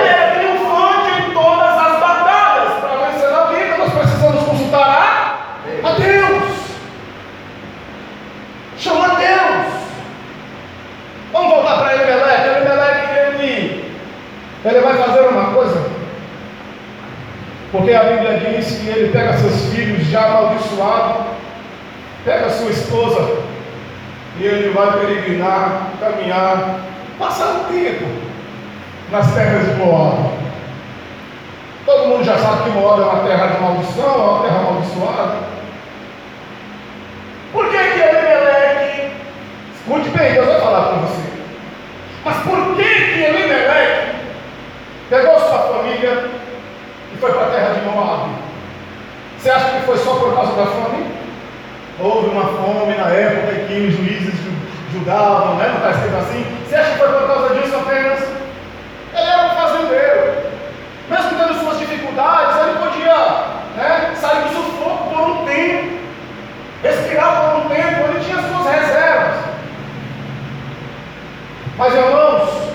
Ele 0.00 0.08
é 0.08 0.34
triunfante 0.38 1.22
em 1.22 1.32
todas 1.32 1.78
as 1.78 2.00
batalhas. 2.00 2.72
Para 2.80 3.06
vencer 3.06 3.32
a 3.32 3.44
vida, 3.44 3.76
nós 3.78 3.92
precisamos 3.92 4.44
consultar 4.44 4.80
a, 5.84 5.88
a 5.88 5.92
Deus. 5.92 6.52
Chama 8.78 9.04
a 9.04 9.14
Deus. 9.14 9.72
Vamos 11.32 11.54
voltar 11.54 11.78
para 11.78 11.94
Elimeleque. 11.94 12.48
Elimeleque, 12.48 13.18
ele, 13.18 13.94
ele 14.64 14.80
vai 14.80 14.94
fazer 14.94 15.20
uma 15.20 15.52
coisa. 15.52 15.98
Porque 17.88 17.96
a 17.96 18.04
Bíblia 18.04 18.38
diz 18.38 18.80
que 18.80 18.86
ele 18.86 19.10
pega 19.10 19.38
seus 19.38 19.72
filhos 19.72 20.06
já 20.08 20.26
amaldiçoados, 20.26 21.24
pega 22.22 22.50
sua 22.50 22.68
esposa, 22.68 23.38
e 24.38 24.44
ele 24.44 24.74
vai 24.74 24.92
peregrinar, 24.98 25.92
caminhar, 25.98 26.80
passar 27.18 27.46
um 27.46 27.64
tempo 27.64 28.04
nas 29.10 29.32
terras 29.32 29.68
de 29.68 29.74
Moab. 29.76 30.18
Todo 31.86 32.08
mundo 32.08 32.24
já 32.24 32.36
sabe 32.36 32.64
que 32.64 32.78
Moab 32.78 33.00
é 33.00 33.04
uma 33.06 33.26
terra 33.26 33.46
de 33.46 33.62
maldição, 33.62 34.04
é 34.04 34.18
uma 34.18 34.42
terra 34.42 34.58
amaldiçoada. 34.58 35.36
Por 37.54 37.70
que 37.70 37.78
que 37.78 38.00
Elimeleque, 38.02 39.12
escute 39.74 40.10
bem, 40.10 40.34
Deus 40.34 40.46
vai 40.46 40.60
falar 40.60 40.90
com 40.90 41.06
você. 41.06 41.22
Mas 42.22 42.36
por 42.42 42.76
que 42.76 42.84
que 42.84 43.22
Elimeleque 43.22 44.12
pegou 45.08 45.40
sua 45.40 45.58
família 45.58 46.37
foi 47.20 47.32
para 47.32 47.46
a 47.46 47.50
terra 47.50 47.74
de 47.74 47.80
Moab? 47.80 48.30
Você 49.38 49.50
acha 49.50 49.70
que 49.70 49.86
foi 49.86 49.98
só 49.98 50.14
por 50.14 50.34
causa 50.34 50.52
da 50.52 50.66
fome? 50.66 51.06
Houve 52.00 52.28
uma 52.28 52.44
fome 52.44 52.94
na 52.94 53.08
época 53.08 53.52
em 53.52 53.66
que 53.66 53.86
os 53.88 53.94
juízes 53.94 54.34
julgavam, 54.92 55.56
né? 55.56 55.68
não 55.68 55.76
está 55.76 55.90
escrito 55.90 56.16
assim? 56.16 56.46
Você 56.64 56.76
acha 56.76 56.92
que 56.92 56.98
foi 56.98 57.08
por 57.08 57.26
causa 57.26 57.54
disso 57.54 57.76
apenas? 57.76 58.20
Ele 59.14 59.30
era 59.30 59.46
um 59.46 59.56
fazendeiro. 59.56 60.48
Mesmo 61.10 61.38
tendo 61.38 61.60
suas 61.60 61.78
dificuldades, 61.78 62.56
ele 62.62 62.78
podia 62.78 63.16
né, 63.76 64.12
sair 64.14 64.42
do 64.42 64.48
sufoco 64.50 65.14
por 65.14 65.30
um 65.30 65.44
tempo, 65.44 65.98
respirar 66.82 67.40
por 67.40 67.60
um 67.60 67.68
tempo, 67.68 68.08
ele 68.08 68.24
tinha 68.24 68.42
suas 68.42 68.74
reservas. 68.74 69.36
Mas 71.76 71.94
irmãos, 71.94 72.68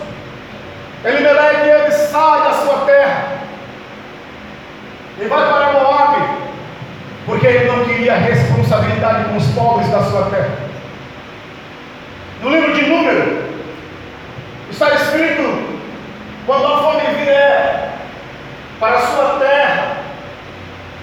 Elimeleque 1.06 1.70
ele 1.70 1.92
sai 1.92 2.44
da 2.44 2.54
sua 2.54 2.86
terra 2.86 3.33
ele 5.17 5.29
vai 5.29 5.48
para 5.48 5.74
Moab, 5.74 6.15
porque 7.25 7.48
ele 7.48 7.72
não 7.72 7.86
queria 7.86 8.15
responsabilidade 8.15 9.25
com 9.25 9.38
os 9.38 9.46
pobres 9.48 9.89
da 9.89 10.03
sua 10.03 10.24
terra. 10.29 10.58
No 12.41 12.50
livro 12.50 12.74
de 12.74 12.86
Número, 12.88 13.43
está 14.70 14.89
escrito: 14.89 15.79
quando 16.46 16.65
a 16.65 16.77
fome 16.79 17.15
vier 17.24 17.93
para 18.79 18.98
a 18.98 19.08
sua 19.08 19.39
terra, 19.39 19.98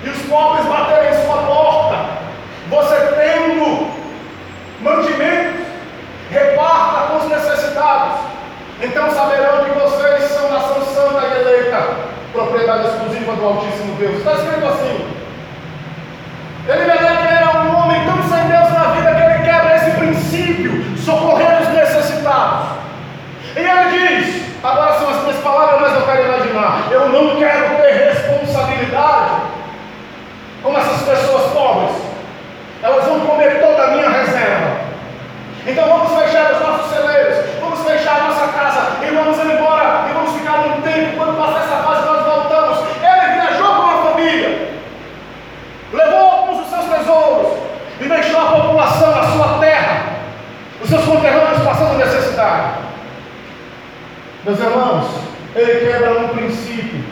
e 0.04 0.08
os 0.08 0.22
pobres 0.22 0.66
baterem 0.66 1.10
em 1.10 1.24
sua 1.24 1.36
porta, 1.42 1.96
você 2.68 2.96
tendo 3.14 3.90
mantimentos, 4.80 5.66
reparta 6.30 7.06
com 7.08 7.16
os 7.18 7.28
necessitados, 7.28 8.20
então 8.82 9.10
saberão 9.14 9.64
que 9.64 9.78
vocês 9.78 10.30
são 10.30 10.50
nação 10.50 10.82
santa 10.86 11.26
e 11.26 11.40
eleita, 11.40 11.96
propriedade 12.32 12.86
exclusiva 12.86 13.09
do 13.24 13.44
Altíssimo 13.44 13.96
Deus. 13.96 14.18
Está 14.18 14.32
escrito 14.32 14.66
assim. 14.66 15.08
Elimelec 16.68 17.26
era 17.26 17.62
um 17.62 17.76
homem 17.76 18.04
tão 18.04 18.22
sem 18.28 18.48
Deus 18.48 18.70
na 18.70 18.84
vida 18.94 19.14
que 19.14 19.22
ele 19.22 19.44
quebra 19.44 19.76
esse 19.76 19.90
princípio, 19.92 20.98
socorrer 20.98 21.62
os 21.62 21.68
necessitados. 21.68 22.68
E 23.56 23.60
ele 23.60 23.90
diz: 23.90 24.44
agora 24.62 24.98
são 24.98 25.10
as 25.10 25.22
minhas 25.22 25.38
palavras, 25.38 25.80
mas 25.80 25.94
eu 25.94 26.06
quero 26.06 26.24
imaginar. 26.26 26.88
Eu 26.90 27.08
não 27.08 27.36
quero 27.36 27.76
ter 27.76 27.92
responsabilidade 28.12 29.30
como 30.62 30.78
essas 30.78 31.02
pessoas 31.02 31.52
pobres. 31.52 31.96
Elas 32.82 33.04
vão 33.04 33.20
comer 33.20 33.60
toda 33.60 33.82
a 33.82 33.90
minha 33.92 34.08
reserva. 34.08 34.90
Então 35.66 35.86
vamos 35.86 36.22
fechar 36.22 36.52
os 36.52 36.60
nossos 36.60 36.90
celeiros, 36.90 37.44
vamos 37.60 37.80
fechar 37.80 38.16
a 38.16 38.24
nossa 38.28 38.48
casa 38.48 39.04
e 39.04 39.14
vamos 39.14 39.38
embora 39.38 40.06
e 40.08 40.12
vamos 40.14 40.32
ficar 40.32 40.60
um 40.60 40.80
tempo. 40.80 41.16
Quando 41.18 41.38
passar 41.38 41.64
essa 41.64 41.82
fase, 41.82 42.06
nós 42.06 42.24
voltamos. 42.24 42.78
Ele 43.02 43.32
viajou 43.34 43.74
com 43.74 43.90
a 43.90 44.10
família, 44.10 44.70
levou 45.92 46.30
alguns 46.30 46.58
dos 46.60 46.70
seus 46.70 46.84
tesouros 46.86 47.58
e 48.00 48.04
deixou 48.08 48.40
a 48.40 48.44
população, 48.80 49.20
a 49.20 49.32
sua 49.32 49.58
terra, 49.58 50.02
os 50.82 50.88
seus 50.88 51.04
conterrâneos 51.04 51.62
passando 51.62 51.98
necessidade. 51.98 52.78
Meus 54.44 54.58
irmãos, 54.58 55.06
ele 55.54 55.86
quebra 55.86 56.18
um 56.18 56.28
princípio. 56.28 57.04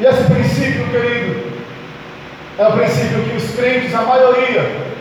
E 0.00 0.04
esse 0.04 0.24
princípio, 0.24 0.88
querido, 0.88 1.52
é 2.58 2.66
o 2.66 2.72
princípio 2.72 3.22
que 3.22 3.36
os 3.36 3.54
crentes, 3.54 3.94
a 3.94 4.02
maioria, 4.02 4.92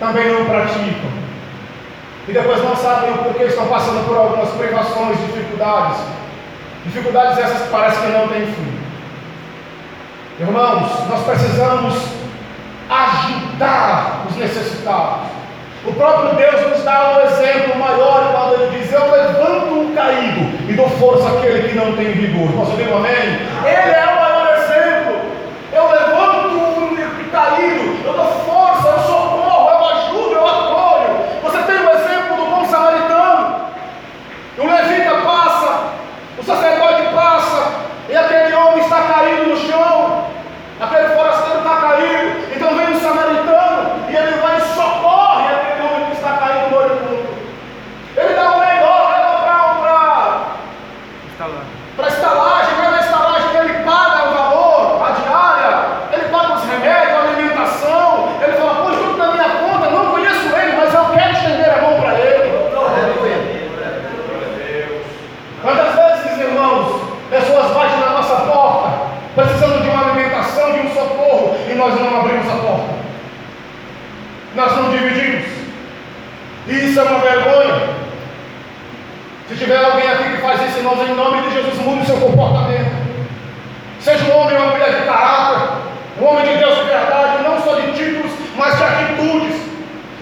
também 0.00 0.32
não 0.32 0.46
praticam. 0.46 1.20
E 2.26 2.32
depois 2.32 2.62
não 2.62 2.76
sabem 2.76 3.12
o 3.12 3.18
porquê 3.18 3.44
estão 3.44 3.66
passando 3.66 4.06
por 4.06 4.16
algumas 4.16 4.50
privações, 4.50 5.18
dificuldades. 5.18 5.98
Dificuldades 6.84 7.38
essas 7.38 7.62
que 7.62 7.70
parece 7.70 8.00
que 8.00 8.08
não 8.08 8.28
têm 8.28 8.46
fim. 8.46 8.80
Irmãos, 10.40 11.08
nós 11.08 11.24
precisamos 11.24 11.94
ajudar 13.60 14.26
os 14.28 14.36
necessitados. 14.36 15.28
O 15.86 15.92
próprio 15.92 16.34
Deus 16.34 16.70
nos 16.70 16.82
dá 16.82 17.16
um 17.16 17.20
exemplo 17.26 17.78
maior 17.78 18.32
quando 18.32 18.62
ele 18.62 18.78
diz: 18.78 18.92
Eu 18.92 19.10
levanto 19.10 19.74
um 19.74 19.94
caído 19.94 20.40
e 20.68 20.72
dou 20.72 20.88
força 20.88 21.28
àquele 21.28 21.68
que 21.68 21.76
não 21.76 21.96
tem 21.96 22.12
vigor. 22.12 22.50
Posso 22.52 22.72
ouvir 22.72 22.88
um 22.88 22.96
amém? 22.96 23.12
Ele 23.12 23.94
é 23.94 24.06
o 24.06 24.20
maior 24.20 24.58
exemplo. 24.58 25.20
Eu 25.72 25.88
levanto 25.88 26.48
um 26.48 27.30
caído, 27.30 28.04
eu 28.04 28.12
dou 28.12 28.26
força, 28.44 28.88
eu 28.88 28.98
socorro, 28.98 29.70
eu 29.70 29.88
ajudo, 29.88 30.32
eu 30.34 30.46
acolho. 30.46 31.10
Você 31.42 31.58
tem 31.62 31.76
o 31.76 31.90
exemplo 31.90 32.36
do 32.36 32.50
bom 32.50 32.64
samaritano. 32.66 33.56
O 34.58 34.66
levita 34.66 35.14
passa, 35.24 35.82
o 36.38 36.42
sacerdote 36.42 37.02
passa, 37.14 37.72
e 38.08 38.16
aquele 38.16 38.54
homem 38.54 38.80
está 38.80 39.00
caído 39.02 39.46
no 39.46 39.56
chão, 39.56 40.26
aquele 40.80 41.08
forasteiro 41.14 41.58
está 41.58 41.76
caído. 41.76 42.40
Então 42.54 42.76
vem 42.76 42.92
o 42.92 43.00
samaritano 43.00 44.10
e 44.10 44.16
ele 44.16 44.32
vai 44.40 44.58
e 44.58 44.60
socorre 44.60 45.54
aquele 45.54 45.86
homem 45.86 46.06
que 46.06 46.16
está 46.16 46.32
caído 46.36 46.68
no 46.68 46.70
moribundo. 46.76 47.28
Ele 48.16 48.34
dá 48.34 48.50
o 48.50 48.58
melhor, 48.58 49.10
leva 49.12 49.38
para 49.38 49.60
para 51.96 52.06
a 52.06 52.08
estalagem, 52.08 52.74
vai 52.74 52.90
na 52.90 53.00
estalagem 53.00 53.48
que 53.50 53.56
ele 53.56 53.84
paga 53.84 54.28
o 54.28 54.34
valor, 54.34 55.02
a 55.02 55.10
diária, 55.12 55.86
ele 56.12 56.28
paga 56.28 56.54
os 56.54 56.64
remédios, 56.64 57.12
a 57.12 57.22
alimentação. 57.22 58.28
Ele 58.42 58.52
fala, 58.52 58.74
põe 58.82 58.96
tudo 58.96 59.16
na 59.16 59.32
minha 59.32 59.48
conta, 59.48 59.90
não 59.90 60.10
conheço 60.10 60.56
ele, 60.56 60.76
mas 60.76 60.94
eu 60.94 61.04
quero 61.14 61.32
estender 61.32 61.70
a 61.70 61.82
mão 61.82 62.00
para 62.00 62.18
ele. 62.18 62.50
Quantas 65.62 65.94
vezes, 65.94 66.40
irmãos, 66.40 67.02
pessoas 67.30 67.70
batem 67.72 68.00
na 68.00 68.10
nossa 68.10 68.34
porta, 68.36 68.98
precisando 69.34 69.82
de 69.82 69.88
uma 69.88 70.04
alimentação, 70.04 70.72
de 70.72 70.80
um 70.80 70.94
socorro, 70.94 71.56
e 71.70 71.74
nós 71.74 72.00
não 72.00 72.20
abrimos 72.20 72.48
a 72.50 72.56
porta. 72.56 73.00
Nós 74.54 74.76
não 74.76 74.90
dividimos. 74.90 75.46
E 76.66 76.72
isso 76.72 76.98
é 76.98 77.02
uma 77.02 77.18
vergonha. 77.20 78.00
Se 79.48 79.56
tiver 79.56 79.84
alguém 79.84 80.08
aqui 80.08 80.30
que 80.30 80.42
faz 80.42 80.60
isso, 80.62 80.78
irmãos, 80.78 81.08
em 81.08 81.14
nome 81.14 81.42
de 81.42 81.54
Jesus, 81.54 81.78
mude 81.78 82.02
o 82.02 82.06
seu 82.06 82.16
comportamento. 82.16 82.90
Seja 84.00 84.24
um 84.24 84.38
homem 84.38 84.56
ou 84.56 84.62
uma 84.62 84.72
mulher 84.72 84.90
de 84.90 85.06
caráter, 85.06 85.68
um 86.20 86.24
homem 86.24 86.46
de 86.46 86.58
Deus 86.58 86.76
de 86.76 86.84
verdade, 86.84 87.42
não 87.42 87.60
só 87.62 87.74
de 87.74 87.92
títulos, 87.92 88.32
mas 88.56 88.76
de 88.76 88.84
atitudes. 88.84 89.60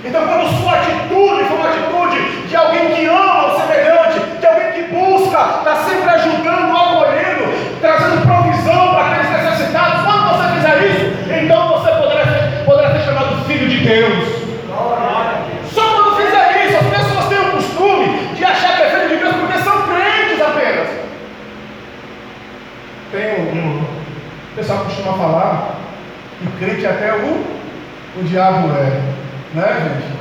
Então, 0.04 0.26
quando 0.26 0.60
sua 0.60 0.72
atitude 0.74 1.44
for 1.44 1.58
uma 1.58 1.68
atitude 1.68 2.48
de 2.48 2.56
alguém 2.56 2.94
que 2.94 3.06
ama 3.06 3.46
o 3.46 3.60
semelhante, 3.60 4.20
de 4.40 4.46
alguém 4.46 4.72
que 4.72 4.82
busca, 4.94 5.58
está 5.58 5.76
sempre 5.88 6.10
ajudando, 6.10 6.76
acolhendo, 6.76 7.78
trazendo 7.80 8.22
provisão 8.22 8.94
para 8.94 9.06
aqueles 9.06 9.30
necessitados, 9.30 10.04
quando 10.04 10.36
você 10.36 10.54
fizer 10.54 10.86
isso, 10.86 11.18
então 11.42 11.68
você 11.68 11.90
poderá 11.90 12.24
ser, 12.24 12.64
poderá 12.64 12.92
ser 12.92 13.04
chamado 13.04 13.44
filho 13.44 13.68
de 13.68 13.78
Deus. 13.78 14.38
Só 15.72 15.82
quando 15.82 16.16
fizer 16.16 16.66
isso, 16.66 16.76
as 16.76 16.86
pessoas 16.86 17.28
têm 17.28 17.38
o 17.38 17.50
costume 17.52 18.34
de 18.34 18.44
achar 18.44 18.76
que 18.76 18.82
é 18.82 18.90
filho 18.90 19.08
de 19.08 19.16
Deus 19.16 19.34
porque 19.36 19.58
são 19.58 19.82
crentes 19.82 20.40
apenas. 20.40 20.88
Tem 23.10 23.40
um, 23.40 23.58
um 23.58 23.82
o 23.82 24.60
pessoal 24.60 24.84
costuma 24.84 25.12
falar 25.12 25.76
que 26.40 26.46
crente 26.78 26.86
até 26.86 27.12
o, 27.12 27.44
o 28.16 28.22
diabo 28.24 28.68
é, 28.68 29.02
né 29.54 29.66
gente? 29.82 30.18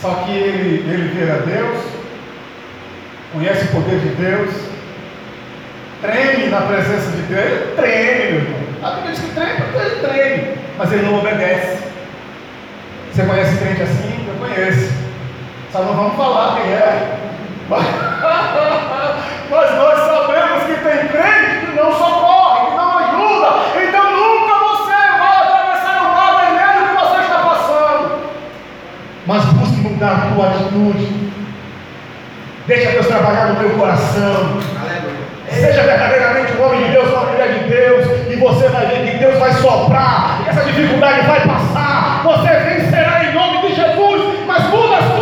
Só 0.00 0.14
que 0.24 0.32
ele, 0.32 0.90
ele 0.90 1.08
vê 1.14 1.30
a 1.30 1.36
Deus, 1.36 1.78
conhece 3.32 3.64
o 3.66 3.68
poder 3.68 4.00
de 4.00 4.08
Deus, 4.10 4.50
treme 6.00 6.46
na 6.48 6.62
presença 6.62 7.10
de 7.10 7.22
Deus, 7.22 7.44
ele 7.44 7.74
treme, 7.76 8.32
meu 8.32 8.40
irmão. 8.40 8.60
A 8.82 9.02
que 9.02 9.34
treme, 9.34 9.60
porque 9.60 9.78
ele 9.78 10.00
treme, 10.00 10.58
mas 10.78 10.92
ele 10.92 11.02
não 11.02 11.18
obedece. 11.18 11.78
Você 13.12 13.22
conhece 13.24 13.58
crente 13.58 13.82
assim? 13.82 14.26
Eu 14.26 14.34
conheço. 14.46 14.92
Só 15.70 15.82
não 15.82 15.94
vamos 15.94 16.16
falar 16.16 16.56
quem 16.56 16.72
é. 16.72 17.18
Mas 19.50 19.74
nós 19.74 19.98
sabemos 19.98 20.62
que 20.62 20.74
tem 20.74 21.08
crente 21.08 21.66
que 21.66 21.76
não 21.76 21.92
socorre, 21.92 22.70
que 22.70 22.76
não 22.76 22.98
ajuda. 22.98 23.50
Então 23.82 24.10
nunca 24.12 24.54
você 24.60 25.18
vai 25.18 25.36
atravessar 25.38 26.02
o 26.02 26.14
mar 26.14 26.30
vermelho 26.40 26.88
que 26.88 26.94
você 26.94 27.20
está 27.22 27.38
passando. 27.38 28.20
Mas 29.30 29.44
busque 29.44 29.76
mudar 29.76 30.10
a 30.10 30.34
tua 30.34 30.46
atitude. 30.48 31.06
Deixa 32.66 32.90
Deus 32.90 33.06
trabalhar 33.06 33.50
no 33.50 33.60
teu 33.60 33.70
coração. 33.78 34.58
Seja 35.48 35.82
verdadeiramente 35.84 36.52
um 36.54 36.66
homem 36.66 36.82
de 36.86 36.90
Deus, 36.90 37.10
uma 37.10 37.26
mulher 37.26 37.52
de 37.52 37.70
Deus, 37.70 38.06
e 38.28 38.34
você 38.34 38.68
vai 38.70 38.86
ver 38.86 39.08
que 39.08 39.18
Deus 39.18 39.38
vai 39.38 39.52
soprar, 39.52 40.42
e 40.44 40.48
essa 40.48 40.64
dificuldade 40.64 41.26
vai 41.28 41.46
passar, 41.46 42.22
você 42.24 42.48
vencerá 42.48 43.24
em 43.24 43.32
nome 43.32 43.68
de 43.68 43.74
Jesus, 43.76 44.46
mas 44.48 44.64
muda 44.68 44.96
as 44.96 45.04
tuas 45.04 45.19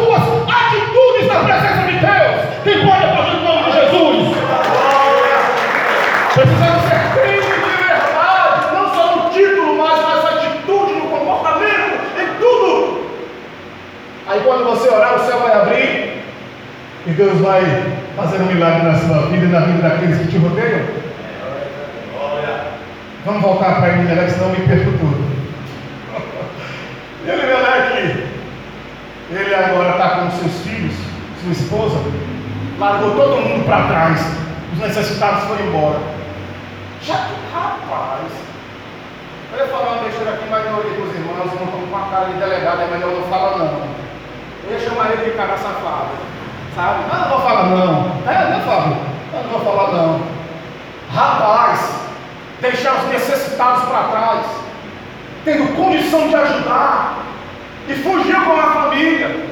você 14.78 14.90
orar, 14.90 15.16
o 15.16 15.26
céu 15.26 15.40
vai 15.40 15.52
abrir 15.52 16.22
e 17.06 17.10
Deus 17.10 17.40
vai 17.40 17.62
fazer 18.16 18.38
um 18.38 18.46
milagre 18.46 18.82
na 18.82 18.94
sua 18.94 19.26
vida 19.26 19.44
e 19.44 19.48
na 19.48 19.60
vida 19.60 19.88
daqueles 19.88 20.18
que 20.18 20.28
te 20.28 20.38
rodeiam. 20.38 20.86
Vamos 23.24 23.42
voltar 23.42 23.76
para 23.76 23.88
Elimelec, 23.88 24.30
senão 24.30 24.50
me 24.50 24.66
perco 24.66 24.90
tudo. 24.98 25.38
Elimelec, 27.26 28.24
ele 29.30 29.54
agora 29.54 29.90
está 29.90 30.10
com 30.10 30.30
seus 30.30 30.62
filhos, 30.62 30.94
sua 31.42 31.52
esposa, 31.52 31.98
largou 32.78 33.16
todo 33.16 33.42
mundo 33.42 33.64
para 33.66 33.88
trás. 33.88 34.20
Os 34.72 34.78
necessitados 34.78 35.44
foram 35.44 35.66
embora. 35.66 35.98
Já 37.02 37.14
que 37.14 37.34
rapaz, 37.52 38.30
eu 39.52 39.58
ia 39.58 39.66
falar 39.66 39.92
uma 39.94 40.04
besteira 40.04 40.34
aqui, 40.34 40.44
mas 40.48 40.64
eu 40.64 40.76
olhei 40.76 40.92
para 40.92 41.04
os 41.04 41.14
irmãos, 41.14 41.36
não 41.36 41.44
estão 41.46 41.66
com 41.66 41.96
a 41.96 42.10
cara 42.10 42.26
de 42.26 42.38
delegado, 42.38 42.82
é 42.82 42.86
melhor 42.86 43.12
não 43.12 43.22
falar 43.24 43.58
não. 43.58 44.08
Eu 44.70 44.76
ele 44.76 45.31
de 45.31 45.37
cara 45.37 45.57
safado. 45.57 46.11
Sabe? 46.74 47.04
Ah, 47.11 47.18
não 47.22 47.28
vou 47.31 47.40
falar 47.40 47.64
não. 47.64 48.22
É, 48.26 48.50
não 48.50 48.61
falo. 48.61 48.96
Eu 49.33 49.42
não 49.42 49.50
vou 49.50 49.61
falar 49.61 49.92
não. 49.92 50.20
Rapaz, 51.14 52.02
deixar 52.61 52.94
os 52.96 53.09
necessitados 53.09 53.85
para 53.85 54.09
trás, 54.09 54.46
tendo 55.44 55.74
condição 55.74 56.28
de 56.28 56.35
ajudar, 56.35 57.18
e 57.88 57.94
fugiu 57.94 58.44
com 58.44 58.61
a 58.61 58.72
família. 58.72 59.48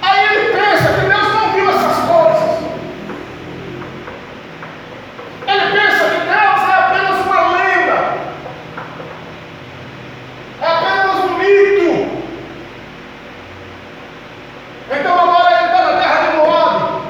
Aí 0.00 0.24
ele 0.24 0.52
pensa 0.54 0.94
que 0.94 1.00
Deus 1.00 1.34
não 1.34 1.52
viu 1.52 1.68
essas 1.68 1.98
coisas. 2.08 2.58
Ele 5.46 5.78
pensa 5.78 6.04
que 6.04 6.20
Deus 6.20 6.68
é 6.68 6.74
apenas 6.78 7.26
uma 7.26 7.40
lenda, 7.48 8.18
é 10.62 10.66
apenas 10.66 11.16
um 11.24 11.38
mito. 11.38 12.18
Então 14.90 15.20
agora 15.20 15.54
ele 15.54 15.66
está 15.66 15.82
na 15.82 15.98
terra 16.00 16.30
de 16.30 16.36
Moab. 16.36 17.02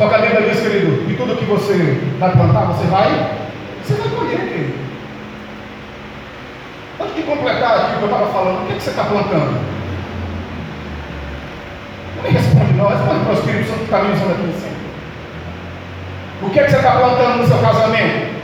Só 0.00 0.08
que 0.08 0.14
a 0.14 0.18
Bíblia 0.18 0.48
diz, 0.48 0.62
querido, 0.62 1.04
que 1.06 1.14
tudo 1.14 1.36
que 1.36 1.44
você 1.44 2.00
vai 2.18 2.30
plantar, 2.32 2.68
você 2.68 2.86
vai, 2.86 3.36
você 3.84 3.92
vai 3.92 4.08
colher, 4.08 4.38
querido. 4.48 4.78
Antes 6.98 7.16
de 7.16 7.22
completar 7.24 7.76
aqui 7.76 7.92
o 7.92 7.98
que 7.98 8.02
eu 8.04 8.08
estava 8.08 8.32
falando, 8.32 8.62
o 8.62 8.66
que, 8.66 8.72
é 8.72 8.76
que 8.76 8.82
você 8.82 8.90
está 8.90 9.04
plantando? 9.04 9.60
Não 12.16 12.22
me 12.22 12.30
responde 12.30 12.72
não, 12.72 12.88
responde 12.88 13.24
para 13.24 13.30
o 13.30 13.34
Espírito 13.34 13.68
Santo 13.68 13.78
que 13.80 13.84
está 13.84 13.98
me 13.98 14.12
usando 14.14 14.30
aqui 14.30 14.42
em 14.42 14.52
cima. 14.58 14.76
O 16.44 16.48
que 16.48 16.60
é 16.60 16.64
que 16.64 16.70
você 16.70 16.76
está 16.78 16.92
plantando 16.92 17.36
no 17.36 17.46
seu 17.46 17.58
casamento? 17.58 18.34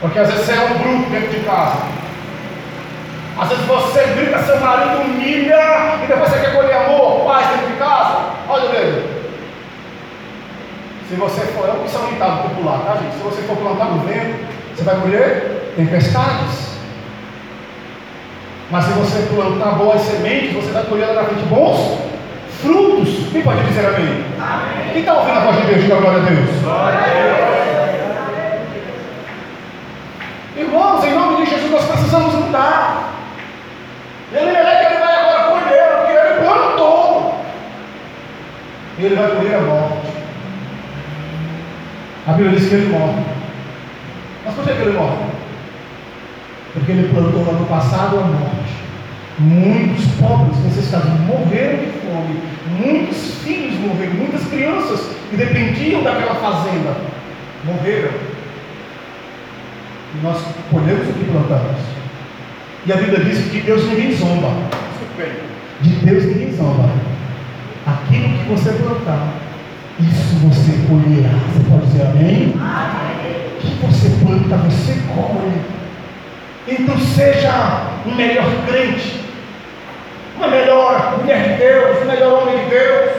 Porque 0.00 0.18
às 0.18 0.30
vezes 0.30 0.46
você 0.46 0.52
é 0.52 0.60
um 0.64 0.78
bruto 0.78 1.10
dentro 1.10 1.28
de 1.28 1.40
casa. 1.40 1.82
Às 3.38 3.48
vezes 3.50 3.66
você 3.66 4.02
grita, 4.16 4.38
seu 4.44 4.58
marido 4.60 5.02
humilha 5.02 5.60
e 6.02 6.06
depois 6.06 6.30
você 6.30 6.38
quer 6.38 6.54
colher 6.54 6.74
amor, 6.74 7.26
paz 7.26 7.48
dentro 7.48 7.66
de 7.66 7.76
casa. 7.76 8.30
Olha 8.48 8.68
dedo. 8.70 9.03
Se 11.08 11.14
você 11.16 11.40
for, 11.52 11.68
é 11.68 11.86
isso 11.86 11.96
é 11.96 12.00
um 12.00 12.12
ditado 12.12 12.48
popular, 12.48 12.80
tá 12.86 12.96
gente? 12.96 13.14
Se 13.16 13.22
você 13.22 13.42
for 13.42 13.56
plantar 13.56 13.86
no 13.86 14.00
vento, 14.00 14.46
você 14.74 14.82
vai 14.84 14.96
colher 15.00 15.72
tempestades. 15.76 16.74
Mas 18.70 18.84
se 18.84 18.92
você 18.92 19.34
plantar 19.34 19.72
boas 19.72 20.00
sementes, 20.00 20.54
você 20.54 20.72
vai 20.72 20.84
colher 20.84 21.14
na 21.14 21.24
frente 21.24 21.44
bons 21.44 21.98
frutos. 22.62 23.28
Quem 23.30 23.42
pode 23.42 23.62
dizer 23.64 23.86
amém? 23.86 24.24
amém. 24.40 24.92
Quem 24.92 25.00
está 25.00 25.14
ouvindo 25.14 25.38
a 25.38 25.40
voz 25.40 25.56
de 25.56 25.62
Deus? 25.66 25.82
Diga 25.82 25.96
glória 25.96 26.22
a 26.22 26.24
Deus. 26.24 26.62
Glória 26.62 26.98
a 26.98 27.02
Deus. 27.02 27.54
Irmãos, 30.56 31.04
em 31.04 31.14
nome 31.14 31.44
de 31.44 31.50
Jesus, 31.50 31.70
nós 31.70 31.84
precisamos 31.84 32.34
mudar. 32.34 33.12
Ele 34.32 34.50
é 34.50 34.84
que 34.86 34.92
ele 34.92 35.04
vai 35.04 35.14
agora 35.14 35.50
colher, 35.50 35.88
porque 35.98 36.12
ele 36.12 36.40
plantou. 36.40 37.34
E 38.98 39.04
ele 39.04 39.16
vai 39.16 39.30
colher 39.36 39.54
a 39.56 39.60
morte. 39.60 39.93
A 42.26 42.32
Bíblia 42.32 42.58
diz 42.58 42.68
que 42.68 42.74
ele 42.74 42.88
morre. 42.88 43.22
Mas 44.44 44.54
por 44.54 44.64
que 44.64 44.70
ele 44.70 44.92
morre? 44.92 45.26
Porque 46.72 46.92
ele 46.92 47.12
plantou 47.12 47.44
lá 47.46 47.52
no 47.52 47.66
passado 47.66 48.18
a 48.18 48.22
morte. 48.22 48.74
Muitos 49.38 50.06
pobres 50.20 50.58
necessitados 50.64 51.10
morreram 51.20 51.78
de 51.80 51.86
fome. 52.00 52.40
Muitos 52.78 53.34
filhos 53.42 53.74
morreram. 53.80 54.14
Muitas 54.14 54.46
crianças 54.48 55.14
que 55.28 55.36
dependiam 55.36 56.02
daquela 56.02 56.34
fazenda 56.36 56.96
morreram. 57.64 58.10
E 60.14 60.22
nós 60.22 60.42
colhemos 60.70 61.08
o 61.08 61.12
que 61.12 61.24
plantamos. 61.24 61.80
E 62.86 62.92
a 62.92 62.96
Bíblia 62.96 63.20
diz 63.20 63.38
que 63.44 63.50
de 63.50 63.60
Deus 63.60 63.86
ninguém 63.88 64.16
zomba. 64.16 64.48
De 65.82 65.90
Deus 65.90 66.24
ninguém 66.24 66.52
zomba. 66.52 66.88
Aquilo 67.86 68.28
que 68.28 68.48
você 68.48 68.72
plantar, 68.72 69.28
isso 70.00 70.36
você 70.42 70.72
colherá. 70.88 71.38
Você 71.52 71.70
pode 71.70 71.86
dizer 71.86 72.06
amém? 72.06 72.54
amém. 72.58 73.04
O 73.54 73.60
que 73.60 73.86
você 73.86 74.08
planta, 74.24 74.56
você 74.68 75.00
colhe. 75.14 75.60
Então 76.66 76.98
seja 76.98 77.82
um 78.06 78.14
melhor 78.14 78.46
crente, 78.66 79.20
uma 80.36 80.48
melhor 80.48 81.18
mulher 81.18 81.42
de 81.42 81.58
Deus, 81.58 82.02
um 82.02 82.06
melhor 82.06 82.42
homem 82.42 82.64
de 82.64 82.70
Deus. 82.70 83.10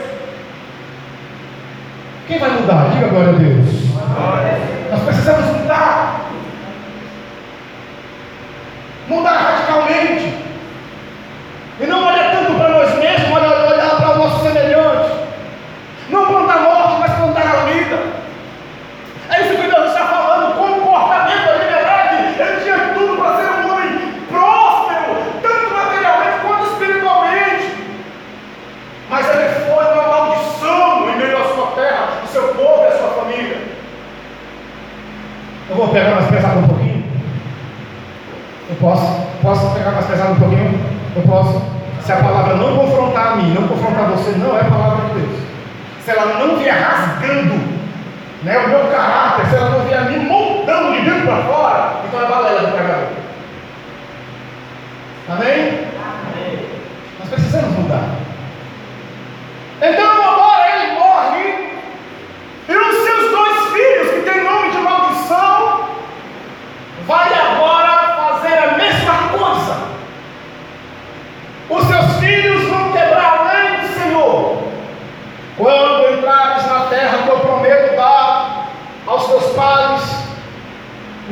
Quem 2.26 2.38
vai 2.38 2.50
mudar? 2.50 2.90
Diga 2.92 3.08
glória 3.08 3.30
a 3.30 3.32
Deus. 3.32 3.86
Nós 4.90 5.02
precisamos 5.04 5.46
mudar. 5.56 6.26
Mudar 9.08 9.32
radicalmente. 9.32 10.34
E 11.78 11.86
não 11.86 12.06
olhar 12.06 12.32
tanto 12.32 12.54
para 12.54 12.68
nós 12.70 12.98
mesmos, 12.98 13.30
olhar, 13.30 13.72
olhar 13.72 13.96
para 13.96 14.10
o 14.12 14.18
nosso 14.18 14.42
semelhante. 14.42 15.10
Não 16.08 16.26
plantar 16.26 16.60
morte, 16.60 17.00
mas 17.00 17.12
plantar 17.12 17.46
a 17.46 17.64
vida. 17.64 17.98
É 19.28 19.42
isso 19.42 19.60
que 19.60 19.68
Deus 19.68 19.88
está 19.88 20.06
falando, 20.06 20.54
comportamento, 20.56 21.48
a 21.48 21.56
liberdade. 21.56 22.40
Ele 22.40 22.60
tinha 22.62 22.78
tudo 22.94 23.16
para 23.16 23.36
ser 23.36 23.50
um 23.50 23.72
homem 23.72 24.12
próspero, 24.30 25.16
tanto 25.42 25.74
materialmente 25.74 26.38
quanto 26.46 26.72
espiritualmente. 26.72 27.74
Mas 29.10 29.28
ele 29.28 29.48
foi 29.66 29.84
uma 29.84 30.02
maldição 30.02 31.10
em 31.10 31.16
meio 31.18 31.38
à 31.38 31.54
sua 31.54 31.66
terra, 31.72 32.08
o 32.24 32.28
seu 32.28 32.48
povo 32.54 32.82
e 32.84 32.86
a 32.86 32.98
sua 32.98 33.08
família. 33.08 33.58
Eu 35.68 35.76
vou 35.76 35.88
pegar 35.88 36.14
mais 36.14 36.30
pesado 36.30 36.60
um 36.60 36.68
pouquinho. 36.68 37.04
Eu 38.70 38.75
posso? 38.88 39.26
Posso 39.42 39.74
pegar 39.74 39.90
mais 39.92 40.06
pesado 40.06 40.32
um 40.32 40.36
pouquinho? 40.36 40.80
Eu 41.16 41.22
posso? 41.22 41.62
Se 42.02 42.12
a 42.12 42.16
palavra 42.16 42.54
não 42.56 42.76
confrontar 42.76 43.32
a 43.32 43.36
mim, 43.36 43.54
não 43.54 43.66
confrontar 43.66 44.06
você, 44.10 44.30
não 44.38 44.56
é 44.56 44.60
a 44.60 44.64
palavra 44.64 45.06
de 45.06 45.20
Deus 45.20 45.46
se 46.06 46.12
ela 46.12 46.38
não 46.38 46.56
vier 46.56 46.72
rasgando 46.72 47.56
né, 48.44 48.56
o 48.58 48.68
meu 48.68 48.86
caráter, 48.92 49.46
se 49.46 49.56
ela 49.56 49.70
não 49.70 49.80
vier 49.80 50.04
me 50.04 50.18
montando 50.20 50.92
de 50.92 51.00
dentro 51.00 51.26
para 51.26 51.42
fora, 51.42 52.00
então 52.06 52.22
é 52.22 52.28
balela 52.28 52.60
do 52.60 52.72
pregador. 52.72 53.08
Amém? 55.28 55.88
Amém? 55.98 56.68
Nós 57.18 57.28
precisamos 57.28 57.76
mudar. 57.76 58.04
Então 59.82 60.12
agora 60.12 60.76
ele 60.76 60.92
morre, 60.92 61.72
e 62.68 62.72
os 62.72 63.04
seus 63.04 63.30
dois 63.32 63.72
filhos, 63.72 64.10
que 64.12 64.30
têm 64.30 64.44
nome 64.44 64.70
de 64.70 64.78
maldição, 64.78 65.88
vai 67.04 67.34
agora 67.34 68.14
fazer 68.14 68.58
a 68.58 68.76
mesma 68.76 69.14
coisa. 69.36 69.76
Os 71.68 71.84
seus 71.84 72.20
filhos 72.20 72.68
vão 72.68 72.92
quebrar 72.92 73.38
a 73.40 73.52
lei 73.52 73.80
do 73.80 73.88
Senhor. 74.00 74.66
Quando 75.56 76.18
entrares 76.18 76.66
na 76.66 76.80
terra 76.80 77.22
que 77.22 77.28
eu 77.30 77.40
prometo 77.40 77.96
dar 77.96 78.68
aos 79.06 79.26
teus 79.26 79.52
pais, 79.54 80.02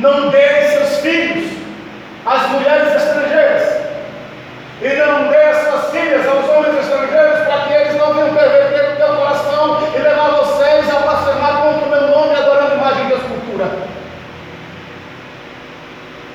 não 0.05 0.29
deis 0.29 0.71
seus 0.71 0.99
filhos 0.99 1.51
às 2.25 2.49
mulheres 2.49 2.95
estrangeiras, 2.95 3.75
e 4.81 4.87
não 4.97 5.27
dê 5.29 5.53
suas 5.53 5.91
filhas 5.91 6.27
aos 6.27 6.49
homens 6.49 6.79
estrangeiros, 6.79 7.39
para 7.45 7.61
que 7.61 7.73
eles 7.73 7.95
não 7.97 8.13
venham 8.13 8.35
perverter 8.35 8.93
o 8.93 8.95
teu 8.97 9.15
coração 9.15 9.79
e 9.95 9.97
levar 9.97 10.29
vocês 10.31 10.89
a 10.93 10.99
blasfemar 10.99 11.61
contra 11.61 11.85
o 11.85 11.89
meu 11.89 12.01
nome, 12.07 12.35
adorando 12.35 12.75
imagem 12.75 13.07
de 13.07 13.13
escultura. 13.13 13.65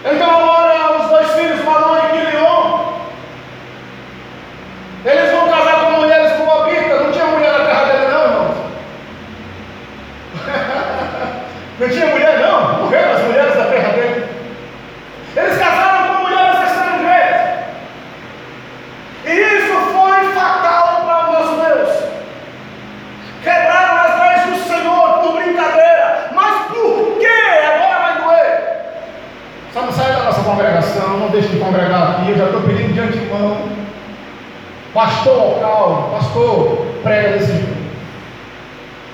Então 0.04 0.30
agora 0.30 1.00
os 1.00 1.08
dois 1.10 1.30
filhos, 1.32 1.64
Malon 1.64 1.98
e 1.98 2.10
Quilion, 2.10 2.80
eles 5.04 5.30
vão 5.32 5.48
casar 5.48 5.84
com 5.84 5.90
mulheres 5.92 6.38
moabitas, 6.38 7.02
não 7.02 7.12
tinha 7.12 7.26
mulher 7.26 7.52
na 7.52 7.64
terra 7.64 7.84
dele 7.84 8.06
não, 8.10 8.24
irmãos. 8.24 8.56
não 11.80 11.88
tinha 11.88 12.06
mulher 12.06 12.38
não, 12.38 12.72
morreram 12.84 13.12
as 13.12 13.22
mulheres. 13.22 13.49
Eles 15.36 15.58
casaram 15.58 16.14
com 16.14 16.22
mulheres 16.22 16.60
estrangeiras. 16.70 17.40
E 19.24 19.30
isso 19.30 19.74
foi 19.92 20.32
fatal 20.34 21.02
para 21.04 21.28
o 21.28 21.32
nosso 21.32 21.54
Deus. 21.60 22.04
Quebraram 23.42 23.96
as 23.96 24.20
leis 24.20 24.58
do 24.58 24.68
Senhor 24.68 25.18
por 25.20 25.32
brincadeira. 25.40 26.30
Mas 26.34 26.66
por 26.66 27.18
quê? 27.18 27.40
Agora 27.74 27.98
vai 28.00 28.22
doer. 28.22 28.80
Não 29.74 29.92
sai 29.92 30.12
da 30.12 30.24
nossa 30.24 30.42
congregação, 30.42 31.18
não 31.18 31.28
deixe 31.28 31.48
de 31.48 31.58
congregar 31.58 32.10
aqui. 32.10 32.30
Eu 32.30 32.36
já 32.38 32.44
estou 32.46 32.62
pedindo 32.62 32.92
de 32.92 33.00
antemão 33.00 33.80
Pastor 34.92 35.36
local, 35.36 36.10
pastor, 36.10 36.86
prega 37.04 37.38
desse 37.38 37.52
jeito. 37.52 37.80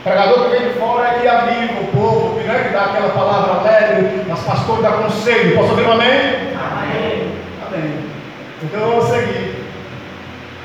Pregador 0.02 0.44
que 0.44 0.56
vem 0.56 0.68
de 0.68 0.78
fora 0.78 1.08
é 1.08 1.20
que 1.20 1.28
aviva 1.28 1.80
o 1.80 1.86
povo, 1.88 2.25
que, 2.25 2.25
né, 2.46 2.64
que 2.64 2.68
dá 2.70 2.84
aquela 2.84 3.10
palavra 3.10 3.60
alegre, 3.60 4.24
mas 4.28 4.40
pastor 4.40 4.82
dá 4.82 4.92
conselho. 4.92 5.56
Posso 5.56 5.70
ouvir 5.70 5.86
um 5.86 5.92
amém? 5.92 6.54
Amém. 6.54 7.32
Amém. 7.66 8.10
Então 8.62 8.80
vamos 8.80 9.04
seguir. 9.04 9.64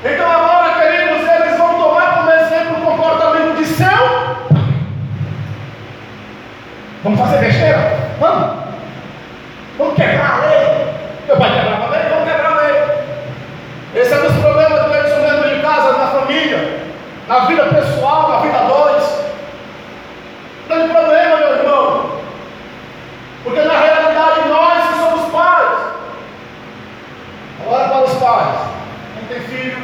Então 0.04 0.30
agora, 0.30 0.80
queridos, 0.80 1.28
eles 1.28 1.58
vão 1.58 1.74
tomar 1.74 2.16
como 2.16 2.30
exemplo 2.30 2.78
o 2.78 2.86
comportamento 2.90 3.56
de 3.56 3.66
seu. 3.66 3.88
Vamos 7.04 7.20
fazer 7.20 7.38
besteira? 7.38 7.98
Vamos 9.78 9.94
quebrar 9.94 10.32
a 10.32 10.46
lei? 10.46 10.86
Meu 11.26 11.36
pai 11.36 11.50
quebrava 11.52 11.86
a 11.86 11.90
lei? 11.90 12.02
Vamos 12.08 12.30
quebrar 12.30 12.52
a 12.52 12.62
lei. 12.62 12.82
Esse 13.94 14.14
é 14.14 14.18
um 14.18 14.22
dos 14.22 14.36
problemas 14.40 14.82
do 14.84 14.92
casa, 15.72 15.96
na 15.96 16.06
família, 16.08 16.80
na 17.26 17.38
vida 17.46 17.64
pessoal, 17.64 18.28
na 18.30 18.40
vida 18.40 18.58
dois. 18.58 19.24
Não 20.68 20.78
tem 20.78 20.88
problema, 20.88 21.36
meu 21.36 21.56
irmão. 21.56 22.10
Porque 23.44 23.60
na 23.60 23.78
realidade 23.78 24.48
nós 24.48 24.88
que 24.88 24.98
somos 24.98 25.32
pais. 25.32 25.78
Agora 27.64 27.88
para 27.88 28.04
os 28.04 28.14
pais. 28.14 28.72
Filho. 29.40 29.78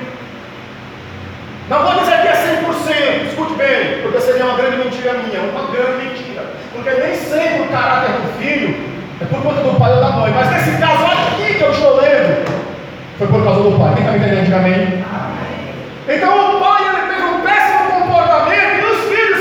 Não 1.69 1.83
vou 1.83 2.01
dizer 2.01 2.23
que 2.23 2.29
é 2.29 2.63
100%, 2.63 3.29
escute 3.29 3.55
bem, 3.55 4.03
porque 4.03 4.21
seria 4.21 4.47
uma 4.47 4.57
grande 4.57 4.77
mentira 4.79 5.15
minha, 5.15 5.41
uma 5.41 5.71
grande 5.71 6.05
mentira. 6.05 6.45
Porque 6.73 6.91
nem 6.91 7.15
sempre 7.15 7.63
o 7.63 7.69
caráter 7.69 8.13
do 8.13 8.39
filho 8.39 8.75
é 9.21 9.25
por 9.25 9.43
conta 9.43 9.61
do 9.63 9.79
pai 9.79 9.93
ou 9.93 10.01
da 10.01 10.11
mãe. 10.11 10.33
Mas 10.35 10.51
nesse 10.51 10.79
caso 10.81 11.05
aqui 11.05 11.55
que 11.55 11.63
eu 11.63 11.71
estou 11.71 12.01
lendo, 12.01 12.45
foi 13.19 13.27
por 13.27 13.45
causa 13.45 13.63
do 13.63 13.79
pai. 13.79 13.95
Quem 13.95 14.05
está 14.05 14.13
me 14.13 14.19
entendendo? 14.19 14.45
Diga 14.45 14.57
amém. 14.57 15.05
Então 16.09 16.57
o 16.57 16.61
pai 16.61 16.89
ele 16.89 17.15
teve 17.15 17.27
um 17.29 17.41
péssimo 17.41 18.01
comportamento 18.01 18.79
e 18.79 18.85
os 18.85 19.01
filhos 19.15 19.39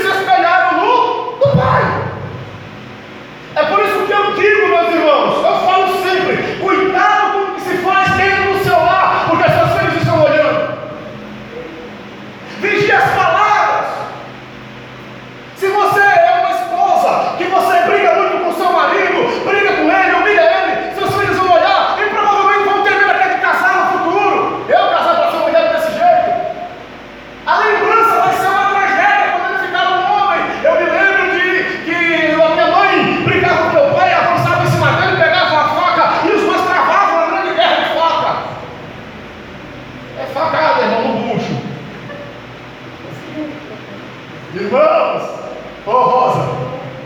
Ô 45.88 45.90
Rosa, 45.90 46.46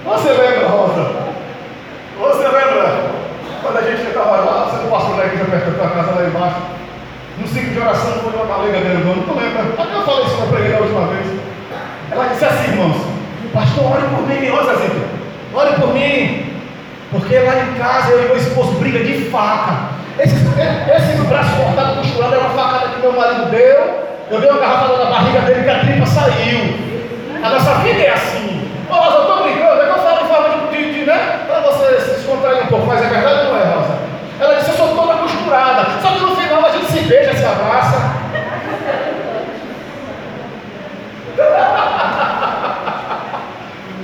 você 0.04 0.32
lembra, 0.32 0.66
Rosa? 0.66 1.06
Você 2.18 2.48
lembra 2.48 3.12
quando 3.62 3.78
a 3.78 3.82
gente 3.82 4.08
estava 4.08 4.38
lá, 4.38 4.64
você 4.64 4.82
não 4.82 4.90
passou 4.90 5.16
na 5.16 5.24
igreja 5.26 5.44
perto 5.62 5.78
da 5.78 5.88
tua 5.88 5.90
casa 5.90 6.20
lá 6.20 6.26
embaixo? 6.26 6.56
No 7.38 7.46
ciclo 7.46 7.70
de 7.70 7.78
oração 7.78 8.12
foi 8.22 8.32
uma 8.32 8.46
galega 8.46 8.80
grandona, 8.80 9.22
tu 9.26 9.34
lembra? 9.34 9.82
Até 9.82 9.94
eu 9.94 10.02
falei 10.02 10.24
isso 10.26 10.36
para 10.36 10.46
preguei 10.46 10.72
da 10.72 10.78
última 10.78 11.06
vez. 11.06 11.26
Ela 12.10 12.26
disse 12.26 12.44
assim, 12.44 12.72
irmãos, 12.72 12.96
pastor, 13.54 13.84
ore 13.92 14.02
por 14.02 14.28
mim, 14.28 14.40
Zita, 14.42 15.08
ore 15.54 15.72
por 15.80 15.94
mim. 15.94 16.52
Porque 17.10 17.38
lá 17.38 17.54
em 17.56 17.74
casa 17.78 18.10
eu 18.12 18.24
e 18.24 18.28
meu 18.28 18.36
esposo 18.36 18.72
briga 18.72 18.98
de 19.00 19.30
faca. 19.30 19.92
Esse, 20.18 20.34
esse 20.34 21.22
braço 21.26 21.56
cortado, 21.56 21.96
costurado, 21.96 22.34
é 22.34 22.38
uma 22.38 22.50
facada 22.50 22.88
que 22.88 23.00
meu 23.00 23.12
marido 23.12 23.50
deu. 23.50 24.12
Eu 24.30 24.40
dei 24.40 24.50
uma 24.50 24.60
garrafada 24.60 25.04
na 25.04 25.10
barriga 25.10 25.40
dele 25.40 25.62
que 25.62 25.70
a 25.70 25.78
tripa 25.80 26.06
saiu. 26.06 26.92
A 27.42 27.48
nossa 27.48 27.74
vida 27.80 28.00
é 28.00 28.10
assim. 28.10 28.68
Ô, 28.88 28.94
Rosa, 28.94 29.16
eu 29.16 29.20
estou 29.22 29.42
brincando, 29.42 29.82
é 29.82 29.84
que 29.84 29.90
eu 29.90 30.02
falo 30.02 30.24
em 30.24 30.28
forma 30.28 30.70
de, 30.70 30.92
de 30.92 31.04
né? 31.04 31.40
Para 31.46 31.60
você 31.60 32.00
se 32.00 32.10
descontrair 32.16 32.64
um 32.64 32.66
pouco, 32.66 32.86
mas 32.86 33.02
é 33.02 33.08
verdade 33.08 33.46
ou 33.46 33.52
não 33.54 33.60
é, 33.60 33.64
Rosa? 33.74 33.98
Ela 34.40 34.54
disse, 34.54 34.70
eu 34.70 34.76
sou 34.76 34.88
toda 34.96 35.14
costurada. 35.14 35.86
Só 36.00 36.08
que 36.08 36.20
no 36.20 36.36
final 36.36 36.64
a 36.64 36.70
gente 36.70 36.92
se 37.42 37.48
abraça. 37.48 37.98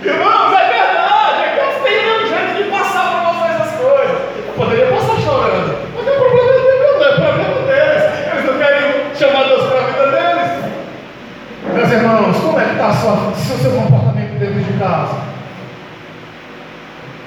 Irmãos, 0.02 0.52
é 0.54 0.72
verdade, 0.72 1.42
é 1.44 1.46
que 1.54 1.60
eu 1.60 1.70
tenho 1.84 2.16
um 2.16 2.26
jeito 2.26 2.56
de 2.56 2.64
passar 2.68 3.06
para 3.12 3.20
vocês 3.30 3.60
as 3.60 3.70
coisas. 3.76 4.18
Eu 4.44 4.54
poderia 4.56 4.86
passar 4.86 5.20
chorando, 5.20 5.78
mas 5.94 6.04
não 6.04 6.12
é 6.12 6.16
problema 6.18 6.50
não 6.98 7.04
é 7.04 7.12
problema 7.12 7.60
deles. 7.68 8.02
Eles 8.32 8.44
não 8.44 8.58
querem 8.58 8.82
chamar 9.14 9.44
Deus 9.44 9.62
para 9.68 9.78
a 9.78 9.82
vida 9.86 10.06
deles. 10.10 10.50
Meus 11.74 11.92
irmãos, 11.92 12.36
como 12.38 12.58
é 12.58 12.64
que 12.64 12.72
está 12.72 12.88
o 12.88 12.92
seu 13.36 13.70
comportamento 13.70 14.36
dentro 14.40 14.64
de 14.64 14.72
casa? 14.80 15.16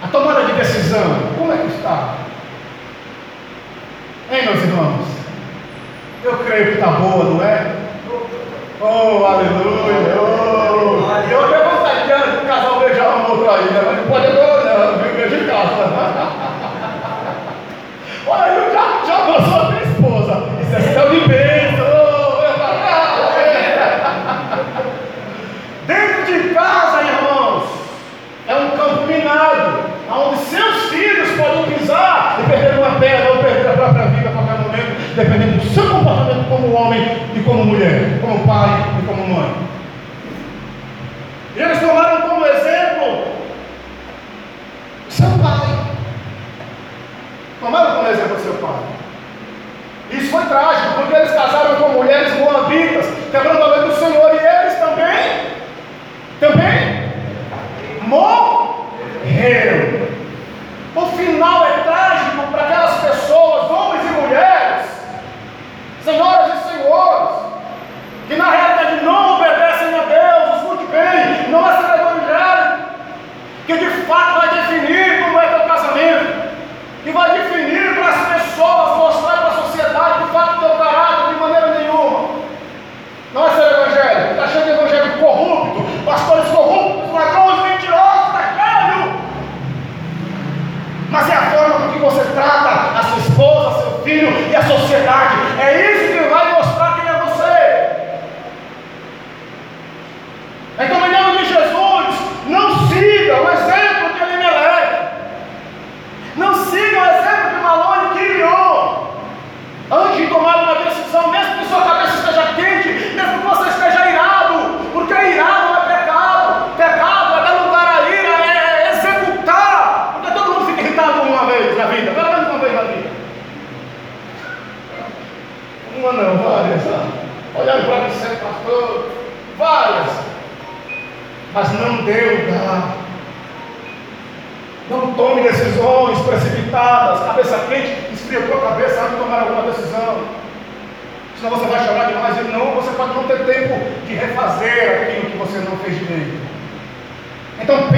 A 0.04 0.08
tomada 0.08 0.43
de 0.43 0.52
decisão, 0.54 1.21
como 1.38 1.54
é 1.54 1.58
que 1.58 1.67
está? 1.67 2.15
Hein, 4.30 4.43
meus 4.43 4.62
irmãos? 4.62 5.01
Eu 6.24 6.38
creio 6.38 6.66
que 6.66 6.74
está 6.74 6.92
boa, 6.92 7.24
não 7.24 7.44
é? 7.44 7.61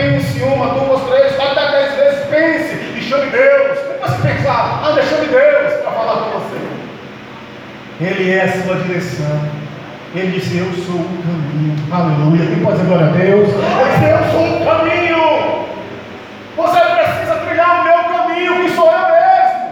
Pense 0.04 0.44
uma, 0.44 0.68
duas, 0.74 1.02
três, 1.04 1.40
até 1.40 1.72
dez 1.72 1.96
vezes, 1.96 2.26
pense 2.28 2.76
e 2.98 3.02
chame 3.02 3.32
Deus. 3.32 3.80
Depois 3.80 4.12
você 4.12 4.28
pensar, 4.28 4.84
anda, 4.86 5.02
chame 5.02 5.28
Deus 5.28 5.74
para 5.82 5.92
falar 5.92 6.16
com 6.16 6.40
você. 6.40 6.58
Ele 8.02 8.34
é 8.34 8.44
a 8.44 8.52
sua 8.52 8.76
direção. 8.76 9.42
Ele 10.14 10.40
disse, 10.40 10.58
eu 10.58 10.66
sou 10.84 10.96
o 10.96 11.24
caminho. 11.24 11.78
Aleluia. 11.90 12.46
Quem 12.48 12.60
pode 12.64 12.78
dizer 12.78 12.88
glória 12.90 13.08
a 13.08 13.12
Deus? 13.12 13.50
Ele 13.50 13.92
disse, 13.92 14.12
eu 14.12 14.32
sou 14.32 14.62
o 14.62 14.66
caminho. 14.66 15.24
Você 16.58 16.80
precisa 16.80 17.36
trilhar 17.46 17.80
o 17.80 17.84
meu 17.84 18.04
caminho, 18.14 18.64
que 18.64 18.76
sou 18.76 18.92
eu 18.92 19.00
mesmo. 19.00 19.64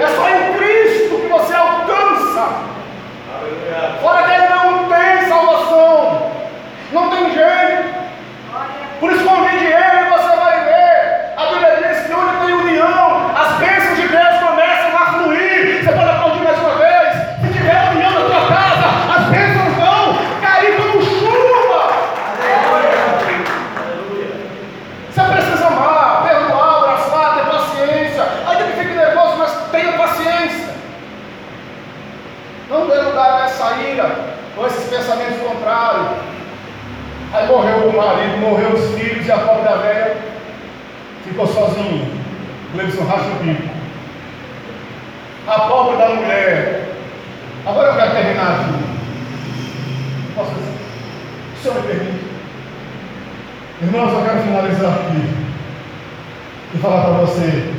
É 0.00 0.06
só 0.16 0.28
em 0.30 0.54
Cristo 0.58 1.20
que 1.20 1.28
você 1.28 1.54
alcança. 1.54 2.48
Fora 4.00 4.26
dele 4.28 4.48
não 4.48 4.88
tem 4.88 5.28
salvação. 5.28 6.30
Não 6.92 7.10
tem 7.10 7.34
jeito. 7.34 7.94
Por 9.00 9.12
isso 9.12 9.24
convide 9.24 9.66
ele 9.66 10.06
e 10.06 10.10
você 10.10 10.36
vai 10.36 10.64
ver. 10.64 11.34
A 11.36 11.46
Bíblia 11.46 11.76
diz 11.82 12.06
que 12.06 12.12
onde 12.14 12.46
tem 12.46 12.54
união, 12.54 13.30
as 13.36 13.58
bênçãos 13.58 13.96
de 13.96 14.08
Deus 14.08 14.38
começam 14.38 14.96
a 14.96 15.12
fluir. 15.12 15.84
Você 15.84 15.92
pode 15.92 16.08
aplaudir 16.08 16.44
mais 16.44 16.58
uma 16.58 16.74
vez. 16.76 17.12
Se 17.42 17.52
tiver 17.52 17.90
união 17.90 18.12
na 18.12 18.20
tua 18.20 18.46
casa, 18.46 18.86
as 19.18 19.24
bênçãos 19.26 19.74
vão 19.74 20.18
cair 20.40 20.76
como 20.76 21.02
chuva. 21.02 21.92
Você 25.10 25.22
precisa 25.22 25.66
amar, 25.66 26.22
perdoar, 26.26 26.78
abraçar, 26.78 27.34
ter 27.34 27.46
paciência. 27.50 28.24
Ainda 28.48 28.64
que 28.64 28.78
fique 28.78 28.94
nervoso, 28.94 29.36
mas 29.38 29.52
tenha 29.70 29.92
paciência. 29.98 30.74
Não 32.70 32.86
dê 32.86 32.94
lugar 33.00 33.42
a 33.42 33.44
essa 33.44 33.72
ira, 33.82 34.10
ou 34.56 34.66
esses 34.66 34.88
pensamentos 34.88 35.42
contrários. 35.46 36.06
Aí 37.34 37.48
morreu 37.48 37.88
o 37.88 37.96
marido, 37.96 38.33
morreu 38.44 38.74
os 38.74 38.94
filhos 38.94 39.26
e 39.26 39.32
a 39.32 39.38
pobre 39.38 39.64
da 39.64 39.76
velha 39.76 40.16
ficou 41.24 41.46
sozinha. 41.46 42.06
Clebson 42.72 43.04
racha 43.04 43.30
o 43.30 43.42
bico. 43.42 43.68
A 45.46 45.60
pobre 45.60 45.96
da 45.96 46.08
mulher. 46.10 46.94
Agora 47.66 47.88
eu 47.88 47.96
quero 47.96 48.10
terminar 48.12 48.60
aqui. 48.60 48.84
Posso 50.34 50.50
dizer? 50.50 50.74
O 51.54 51.62
senhor 51.62 51.74
me 51.76 51.88
permite? 51.88 52.24
Irmãos, 53.82 54.12
eu 54.12 54.24
quero 54.24 54.42
finalizar 54.42 54.92
aqui 54.92 55.44
e 56.74 56.78
falar 56.78 57.02
para 57.02 57.12
você 57.24 57.72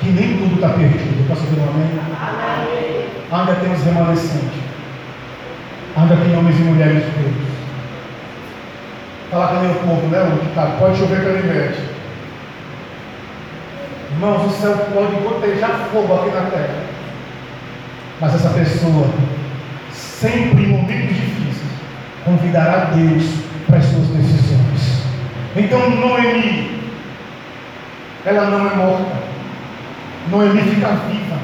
que 0.00 0.08
nem 0.10 0.38
tudo 0.38 0.54
está 0.56 0.70
perdido. 0.70 1.28
Posso 1.28 1.42
dizer 1.42 1.60
um 1.60 1.68
amém? 1.68 2.00
amém? 2.20 3.08
Ainda 3.30 3.54
temos 3.54 3.82
remanescentes. 3.84 4.62
Ainda 5.96 6.16
tem 6.16 6.36
homens 6.36 6.58
e 6.58 6.62
mulheres 6.62 7.04
de 7.04 7.10
Deus. 7.10 7.47
Falar 9.30 9.60
nem 9.60 9.70
o 9.70 9.74
povo, 9.74 10.06
né? 10.08 10.22
O 10.22 10.78
pode 10.78 10.98
chover 10.98 11.20
ele 11.20 11.52
mete. 11.52 11.80
Irmãos, 14.12 14.46
o 14.46 14.50
céu 14.50 14.74
pode 14.94 15.16
gotejar 15.16 15.88
fogo 15.92 16.14
aqui 16.14 16.30
na 16.30 16.50
terra. 16.50 16.82
Mas 18.20 18.34
essa 18.34 18.48
pessoa, 18.50 19.06
sempre 19.92 20.64
em 20.64 20.68
momentos 20.68 21.14
difíceis, 21.14 21.62
convidará 22.24 22.90
Deus 22.94 23.24
para 23.66 23.78
as 23.78 23.84
suas 23.84 24.08
decisões. 24.08 25.02
Então, 25.54 25.90
Noemi, 25.90 26.80
ela 28.24 28.46
não 28.46 28.70
é 28.70 28.74
morta. 28.74 29.12
Noemi 30.30 30.62
fica 30.62 30.88
viva. 30.88 31.36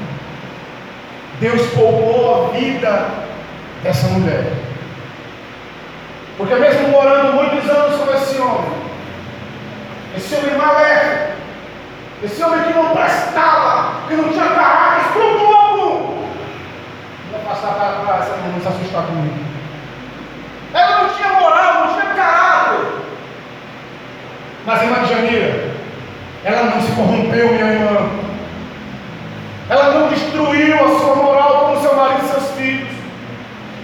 Deus 1.39 1.63
poupou 1.73 2.47
a 2.47 2.59
vida 2.59 3.09
dessa 3.83 4.09
mulher. 4.09 4.74
Porque 6.37 6.55
mesmo 6.55 6.89
morando 6.89 7.35
muitos 7.35 7.71
anos 7.71 8.01
com 8.01 8.15
esse 8.15 8.41
homem, 8.41 8.73
esse 10.17 10.35
homem 10.35 10.57
maléfico, 10.57 11.33
esse 12.23 12.43
homem 12.43 12.65
que 12.65 12.73
não 12.73 12.91
prestava, 12.91 14.09
que 14.09 14.15
não 14.15 14.29
tinha 14.31 14.47
caráter 14.47 15.07
escrúpulo 15.07 15.57
algum, 15.57 15.89
vou 17.31 17.41
passar 17.47 17.75
para 17.75 18.19
essa 18.19 18.37
mulher 18.37 18.53
não 18.53 18.61
se 18.61 18.69
assustar 18.69 19.03
comigo. 19.03 19.45
Ela 20.73 21.03
não 21.03 21.09
tinha 21.11 21.29
moral, 21.41 21.87
não 21.87 21.93
tinha 21.93 22.15
caráter. 22.15 22.87
Mas 24.67 24.83
irmã 24.83 25.05
Janira, 25.07 25.75
ela 26.45 26.63
não 26.65 26.81
se 26.81 26.93
corrompeu, 26.93 27.49
minha 27.53 27.73
irmã. 27.73 28.25
Ela 29.69 29.93
não 29.93 30.09
destruiu 30.09 30.75
a 30.75 30.99
sua 30.99 31.17
moral 31.17 31.67
como 31.67 31.81
seu 31.81 31.97
marido 31.97 32.25
e 32.25 32.29
seus 32.29 32.51
filhos. 32.51 32.89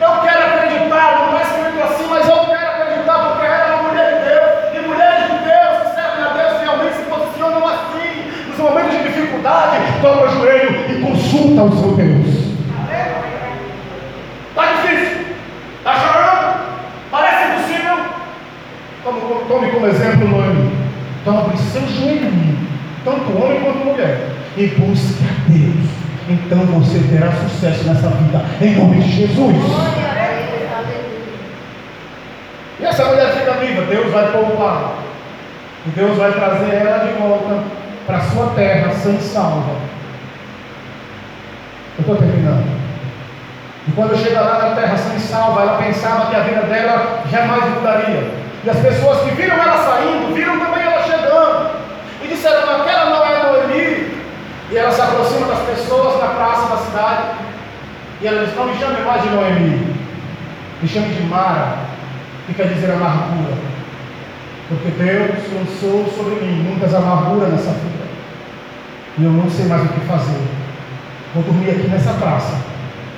Eu 0.01 0.11
quero 0.23 0.47
acreditar, 0.47 1.19
não 1.19 1.39
está 1.39 1.43
escrito 1.43 1.83
assim, 1.83 2.07
mas 2.09 2.29
eu 2.29 2.37
quero 2.47 2.71
acreditar 2.71 3.19
porque 3.19 3.47
ela 3.47 3.57
é 3.57 3.75
uma 3.75 3.89
mulher 3.89 4.13
de 4.13 4.29
Deus. 4.29 4.75
E 4.75 4.89
mulheres 4.89 5.25
de 5.25 5.39
Deus 5.39 5.79
que 5.83 5.95
servem 5.95 6.25
a 6.25 6.29
Deus 6.29 6.61
realmente 6.61 6.97
se 6.97 7.03
posicionam 7.03 7.67
assim. 7.67 8.49
Nos 8.49 8.59
momentos 8.59 8.93
de 8.93 9.03
dificuldade, 9.05 9.79
dobra 10.03 10.29
o 10.29 10.33
joelho 10.35 10.91
e 10.91 11.03
consulta 11.03 11.63
o 11.63 11.79
seu 11.79 11.93
Deus. 11.93 12.51
Está 14.51 14.73
difícil? 14.73 15.27
Está 15.79 15.95
chorando? 15.95 16.61
Parece 17.11 17.45
impossível? 17.45 17.97
Tome, 19.03 19.21
tome 19.49 19.71
como 19.71 19.87
exemplo 19.87 20.29
Noemi. 20.29 20.79
Dobre 21.25 21.57
seu 21.57 21.83
joelhinho, 21.83 22.69
tanto 23.05 23.43
homem 23.43 23.61
quanto 23.61 23.79
mulher 23.79 24.31
e 24.65 24.67
busque 24.79 25.25
a 25.25 25.49
Deus. 25.49 25.89
Então 26.29 26.59
você 26.67 26.99
terá 27.09 27.33
sucesso 27.33 27.85
nessa 27.85 28.09
vida, 28.09 28.45
em 28.61 28.77
nome 28.77 29.03
de 29.03 29.11
Jesus. 29.11 29.57
E 32.79 32.85
essa 32.85 33.05
mulher 33.07 33.33
fica 33.33 33.53
viva, 33.55 33.83
Deus 33.83 34.13
vai 34.13 34.31
poupar. 34.31 34.93
E 35.87 35.91
Deus 35.91 36.17
vai 36.17 36.33
trazer 36.33 36.75
ela 36.75 36.99
de 37.07 37.13
volta 37.19 37.63
para 38.07 38.21
sua 38.21 38.47
terra, 38.51 38.93
e 38.93 39.23
salva. 39.23 39.77
Eu 41.97 42.01
estou 42.01 42.17
terminando. 42.17 42.81
E 43.89 43.93
quando 43.93 44.17
chega 44.17 44.41
lá 44.41 44.69
na 44.69 44.75
terra 44.75 44.95
e 44.95 45.21
salva, 45.21 45.63
ela 45.63 45.79
pensava 45.79 46.27
que 46.27 46.37
a 46.37 46.41
vida 46.41 46.63
dela 46.63 47.25
jamais 47.31 47.65
mudaria. 47.75 48.31
E 48.63 48.71
as 48.71 48.79
pessoas 48.79 49.23
que 49.23 49.35
viram 49.35 49.57
ela 49.57 49.79
saindo, 49.79 50.35
viram 50.35 50.59
também 50.59 50.83
ela 50.83 51.03
chegando. 51.03 51.71
E 52.23 52.29
disseram, 52.29 52.83
aquela 52.83 53.11
não 53.11 53.25
é 53.25 53.43
Noemi, 53.43 54.21
e 54.71 54.77
ela 54.77 54.93
se 54.93 55.01
aproxima 55.01 55.47
das 55.49 55.61
pessoas 55.61 56.21
na 56.21 56.29
praça 56.29 56.69
da 56.69 56.77
cidade. 56.83 57.23
E 58.21 58.27
ela 58.27 58.45
diz: 58.45 58.55
Não 58.55 58.67
me 58.67 58.79
chame 58.79 59.01
mais 59.01 59.23
de 59.23 59.29
Noemi, 59.31 59.97
me 60.81 60.89
chame 60.89 61.15
de 61.15 61.23
Mara, 61.25 61.79
que 62.47 62.55
quer 62.55 62.69
dizer 62.69 62.93
amargura. 62.93 63.55
Porque 64.69 64.91
Deus 65.03 65.31
lançou 65.53 66.07
sobre 66.17 66.45
mim 66.45 66.63
muitas 66.63 66.95
amarguras 66.95 67.51
nessa 67.51 67.73
vida. 67.73 68.05
E 69.19 69.25
eu 69.25 69.31
não 69.33 69.51
sei 69.51 69.67
mais 69.67 69.83
o 69.83 69.89
que 69.89 70.01
fazer. 70.07 70.41
Vou 71.35 71.43
dormir 71.43 71.71
aqui 71.71 71.89
nessa 71.89 72.13
praça. 72.15 72.57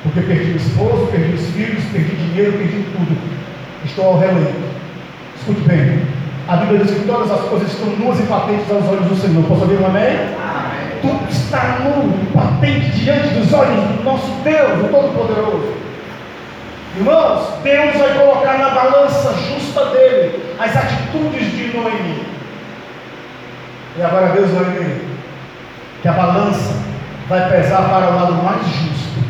Porque 0.03 0.21
perdi 0.23 0.53
o 0.53 0.57
esposo, 0.57 1.09
perdi 1.13 1.35
os 1.35 1.47
filhos, 1.51 1.85
perdi 1.93 2.17
dinheiro, 2.17 2.53
perdi 2.53 2.85
tudo. 2.97 3.17
Estou 3.85 4.07
ao 4.07 4.19
releito. 4.19 4.63
Escute 5.37 5.61
bem. 5.61 6.03
A 6.49 6.57
Bíblia 6.57 6.85
diz 6.85 6.95
que 6.95 7.07
todas 7.07 7.31
as 7.31 7.41
coisas 7.43 7.71
estão 7.71 7.89
nuas 7.97 8.19
e 8.19 8.23
patentes 8.23 8.71
aos 8.71 8.89
olhos 8.89 9.07
do 9.07 9.17
Senhor. 9.17 9.45
Posso 9.45 9.63
ouvir 9.63 9.79
um 9.79 9.87
amém? 9.87 10.17
Tudo 11.03 11.29
está 11.29 11.81
nu, 11.81 12.33
patente 12.33 12.91
diante 12.93 13.29
dos 13.35 13.53
olhos 13.53 13.85
do 13.85 14.05
nosso 14.05 14.31
Deus, 14.43 14.85
o 14.85 14.89
Todo-Poderoso. 14.89 15.75
Irmãos, 16.97 17.59
Deus 17.63 17.97
vai 17.97 18.19
colocar 18.19 18.59
na 18.59 18.71
balança 18.71 19.35
justa 19.35 19.87
dele 19.87 20.55
as 20.59 20.77
atitudes 20.77 21.51
de 21.53 21.77
Noemi. 21.77 22.23
E 23.99 24.03
agora 24.03 24.29
Deus 24.29 24.51
vai 24.51 24.65
ver 24.65 25.09
que 26.01 26.09
a 26.09 26.13
balança 26.13 26.75
vai 27.29 27.51
pesar 27.51 27.89
para 27.89 28.11
o 28.11 28.15
lado 28.15 28.35
mais 28.35 28.65
justo. 28.67 29.23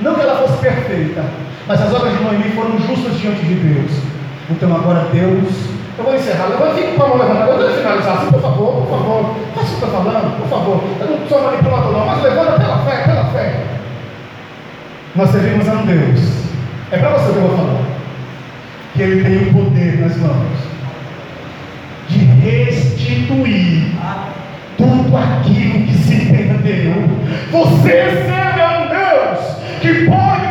Não 0.00 0.14
que 0.14 0.20
ela 0.20 0.36
fosse 0.36 0.58
perfeita, 0.58 1.24
mas 1.66 1.80
as 1.80 1.92
obras 1.94 2.16
de 2.16 2.24
Noemi 2.24 2.50
foram 2.50 2.78
justas 2.78 3.18
diante 3.18 3.44
de 3.44 3.54
Deus. 3.54 3.90
Então 4.50 4.74
agora 4.74 5.06
Deus 5.12 5.79
eu 6.00 6.04
vou 6.04 6.14
encerrar. 6.14 6.46
Levanta, 6.48 6.74
fique 6.74 6.96
com 6.96 7.02
a 7.02 7.08
mão 7.08 7.18
levantada. 7.18 7.50
Eu 7.52 7.58
vou 7.58 7.76
finalizar 7.76 8.16
assim, 8.16 8.32
por 8.32 8.40
favor, 8.40 8.72
por 8.82 8.90
favor. 8.90 9.36
Faça 9.54 9.66
o 9.66 9.76
que 9.76 9.82
eu 9.82 9.88
estou 9.88 10.04
falando, 10.04 10.40
por 10.40 10.48
favor. 10.48 10.84
Eu 11.00 11.06
não 11.06 11.28
sou 11.28 11.42
manipulador, 11.42 11.92
não, 11.92 12.06
mas 12.06 12.22
levanta 12.22 12.52
pela 12.52 12.78
fé, 12.78 13.02
pela 13.04 13.24
fé. 13.26 13.64
Nós 15.14 15.30
servimos 15.30 15.68
a 15.68 15.72
um 15.72 15.86
Deus. 15.86 16.20
É 16.90 16.98
para 16.98 17.10
você 17.10 17.32
que 17.32 17.38
eu 17.38 17.42
vou 17.42 17.56
falar. 17.56 17.80
Que 18.94 19.02
Ele 19.02 19.24
tem 19.24 19.48
o 19.48 19.64
poder 19.64 20.00
nas 20.00 20.16
mãos 20.16 20.70
de 22.08 22.18
restituir 22.18 23.92
tudo 24.76 25.16
aquilo 25.16 25.86
que 25.86 25.94
se 25.94 26.26
perdeu. 26.26 26.94
Você 27.52 28.24
serve 28.26 28.60
a 28.60 28.80
um 28.80 28.88
Deus 28.88 29.60
que 29.80 30.06
pode 30.06 30.49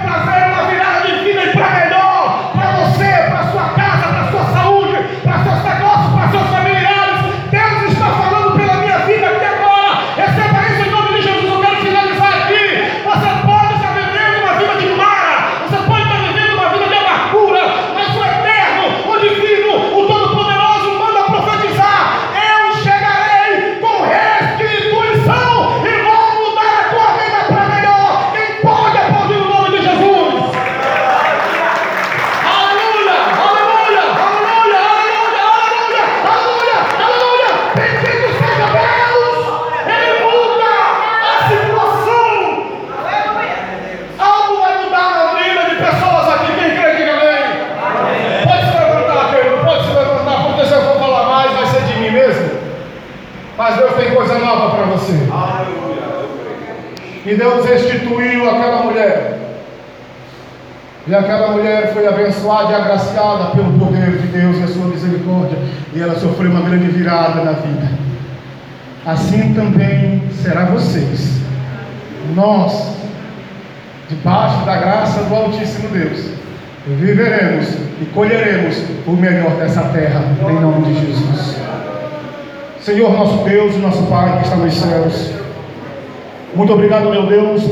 E 61.10 61.16
aquela 61.16 61.54
mulher 61.54 61.92
foi 61.92 62.08
abençoada 62.08 62.72
e 62.72 62.76
agraciada 62.76 63.46
pelo 63.56 63.80
poder 63.80 64.12
de 64.12 64.28
Deus 64.28 64.58
e 64.60 64.64
a 64.64 64.68
sua 64.68 64.86
misericórdia. 64.86 65.58
E 65.92 66.00
ela 66.00 66.14
sofreu 66.20 66.52
uma 66.52 66.62
grande 66.62 66.86
virada 66.86 67.44
na 67.44 67.54
vida. 67.54 67.90
Assim 69.08 69.56
também 69.56 70.22
será 70.32 70.66
vocês. 70.66 71.40
Nós, 72.36 72.96
debaixo 74.08 74.64
da 74.66 74.78
graça 74.78 75.24
do 75.24 75.34
Altíssimo 75.34 75.90
Deus, 75.90 76.30
viveremos 76.86 77.70
e 78.00 78.06
colheremos 78.14 78.78
o 79.08 79.12
melhor 79.14 79.56
dessa 79.58 79.86
terra, 79.86 80.22
em 80.48 80.62
nome 80.62 80.94
de 80.94 81.08
Jesus. 81.08 81.56
Senhor 82.82 83.12
nosso 83.14 83.44
Deus 83.46 83.74
e 83.74 83.80
nosso 83.80 84.04
Pai 84.04 84.38
que 84.38 84.44
está 84.44 84.58
nos 84.58 84.76
céus. 84.76 85.39
Muito 86.56 86.74
obrigado, 86.74 87.10
meu 87.10 87.28
Deus, 87.28 87.64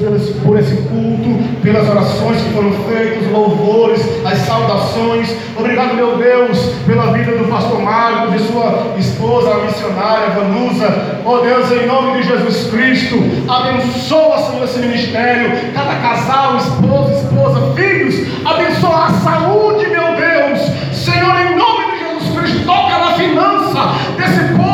por 0.45 0.57
esse 0.57 0.75
culto, 0.83 1.61
pelas 1.63 1.89
orações 1.89 2.41
que 2.41 2.53
foram 2.53 2.71
feitas, 2.71 3.27
louvores, 3.31 4.01
as 4.23 4.37
saudações. 4.39 5.35
Obrigado, 5.57 5.95
meu 5.95 6.17
Deus, 6.17 6.59
pela 6.85 7.11
vida 7.11 7.31
do 7.31 7.45
pastor 7.49 7.81
Marcos, 7.81 8.33
de 8.33 8.47
sua 8.47 8.93
esposa, 8.97 9.51
a 9.51 9.63
missionária 9.65 10.29
Vanusa. 10.29 11.21
Oh 11.25 11.39
Deus, 11.39 11.71
em 11.71 11.87
nome 11.87 12.21
de 12.21 12.27
Jesus 12.27 12.69
Cristo, 12.69 13.17
abençoa, 13.49 14.37
Senhor, 14.37 14.63
esse 14.63 14.79
ministério, 14.79 15.51
cada 15.73 15.95
casal, 15.95 16.57
esposa, 16.57 17.13
esposa, 17.13 17.73
filhos. 17.75 18.27
Abençoa 18.45 19.05
a 19.05 19.11
saúde, 19.11 19.87
meu 19.87 20.15
Deus. 20.15 20.59
Senhor, 20.95 21.35
em 21.41 21.57
nome 21.57 21.91
de 21.91 21.97
Jesus 21.99 22.39
Cristo, 22.39 22.65
toca 22.65 22.97
na 22.99 23.11
finança 23.13 23.95
desse 24.15 24.53
povo 24.53 24.66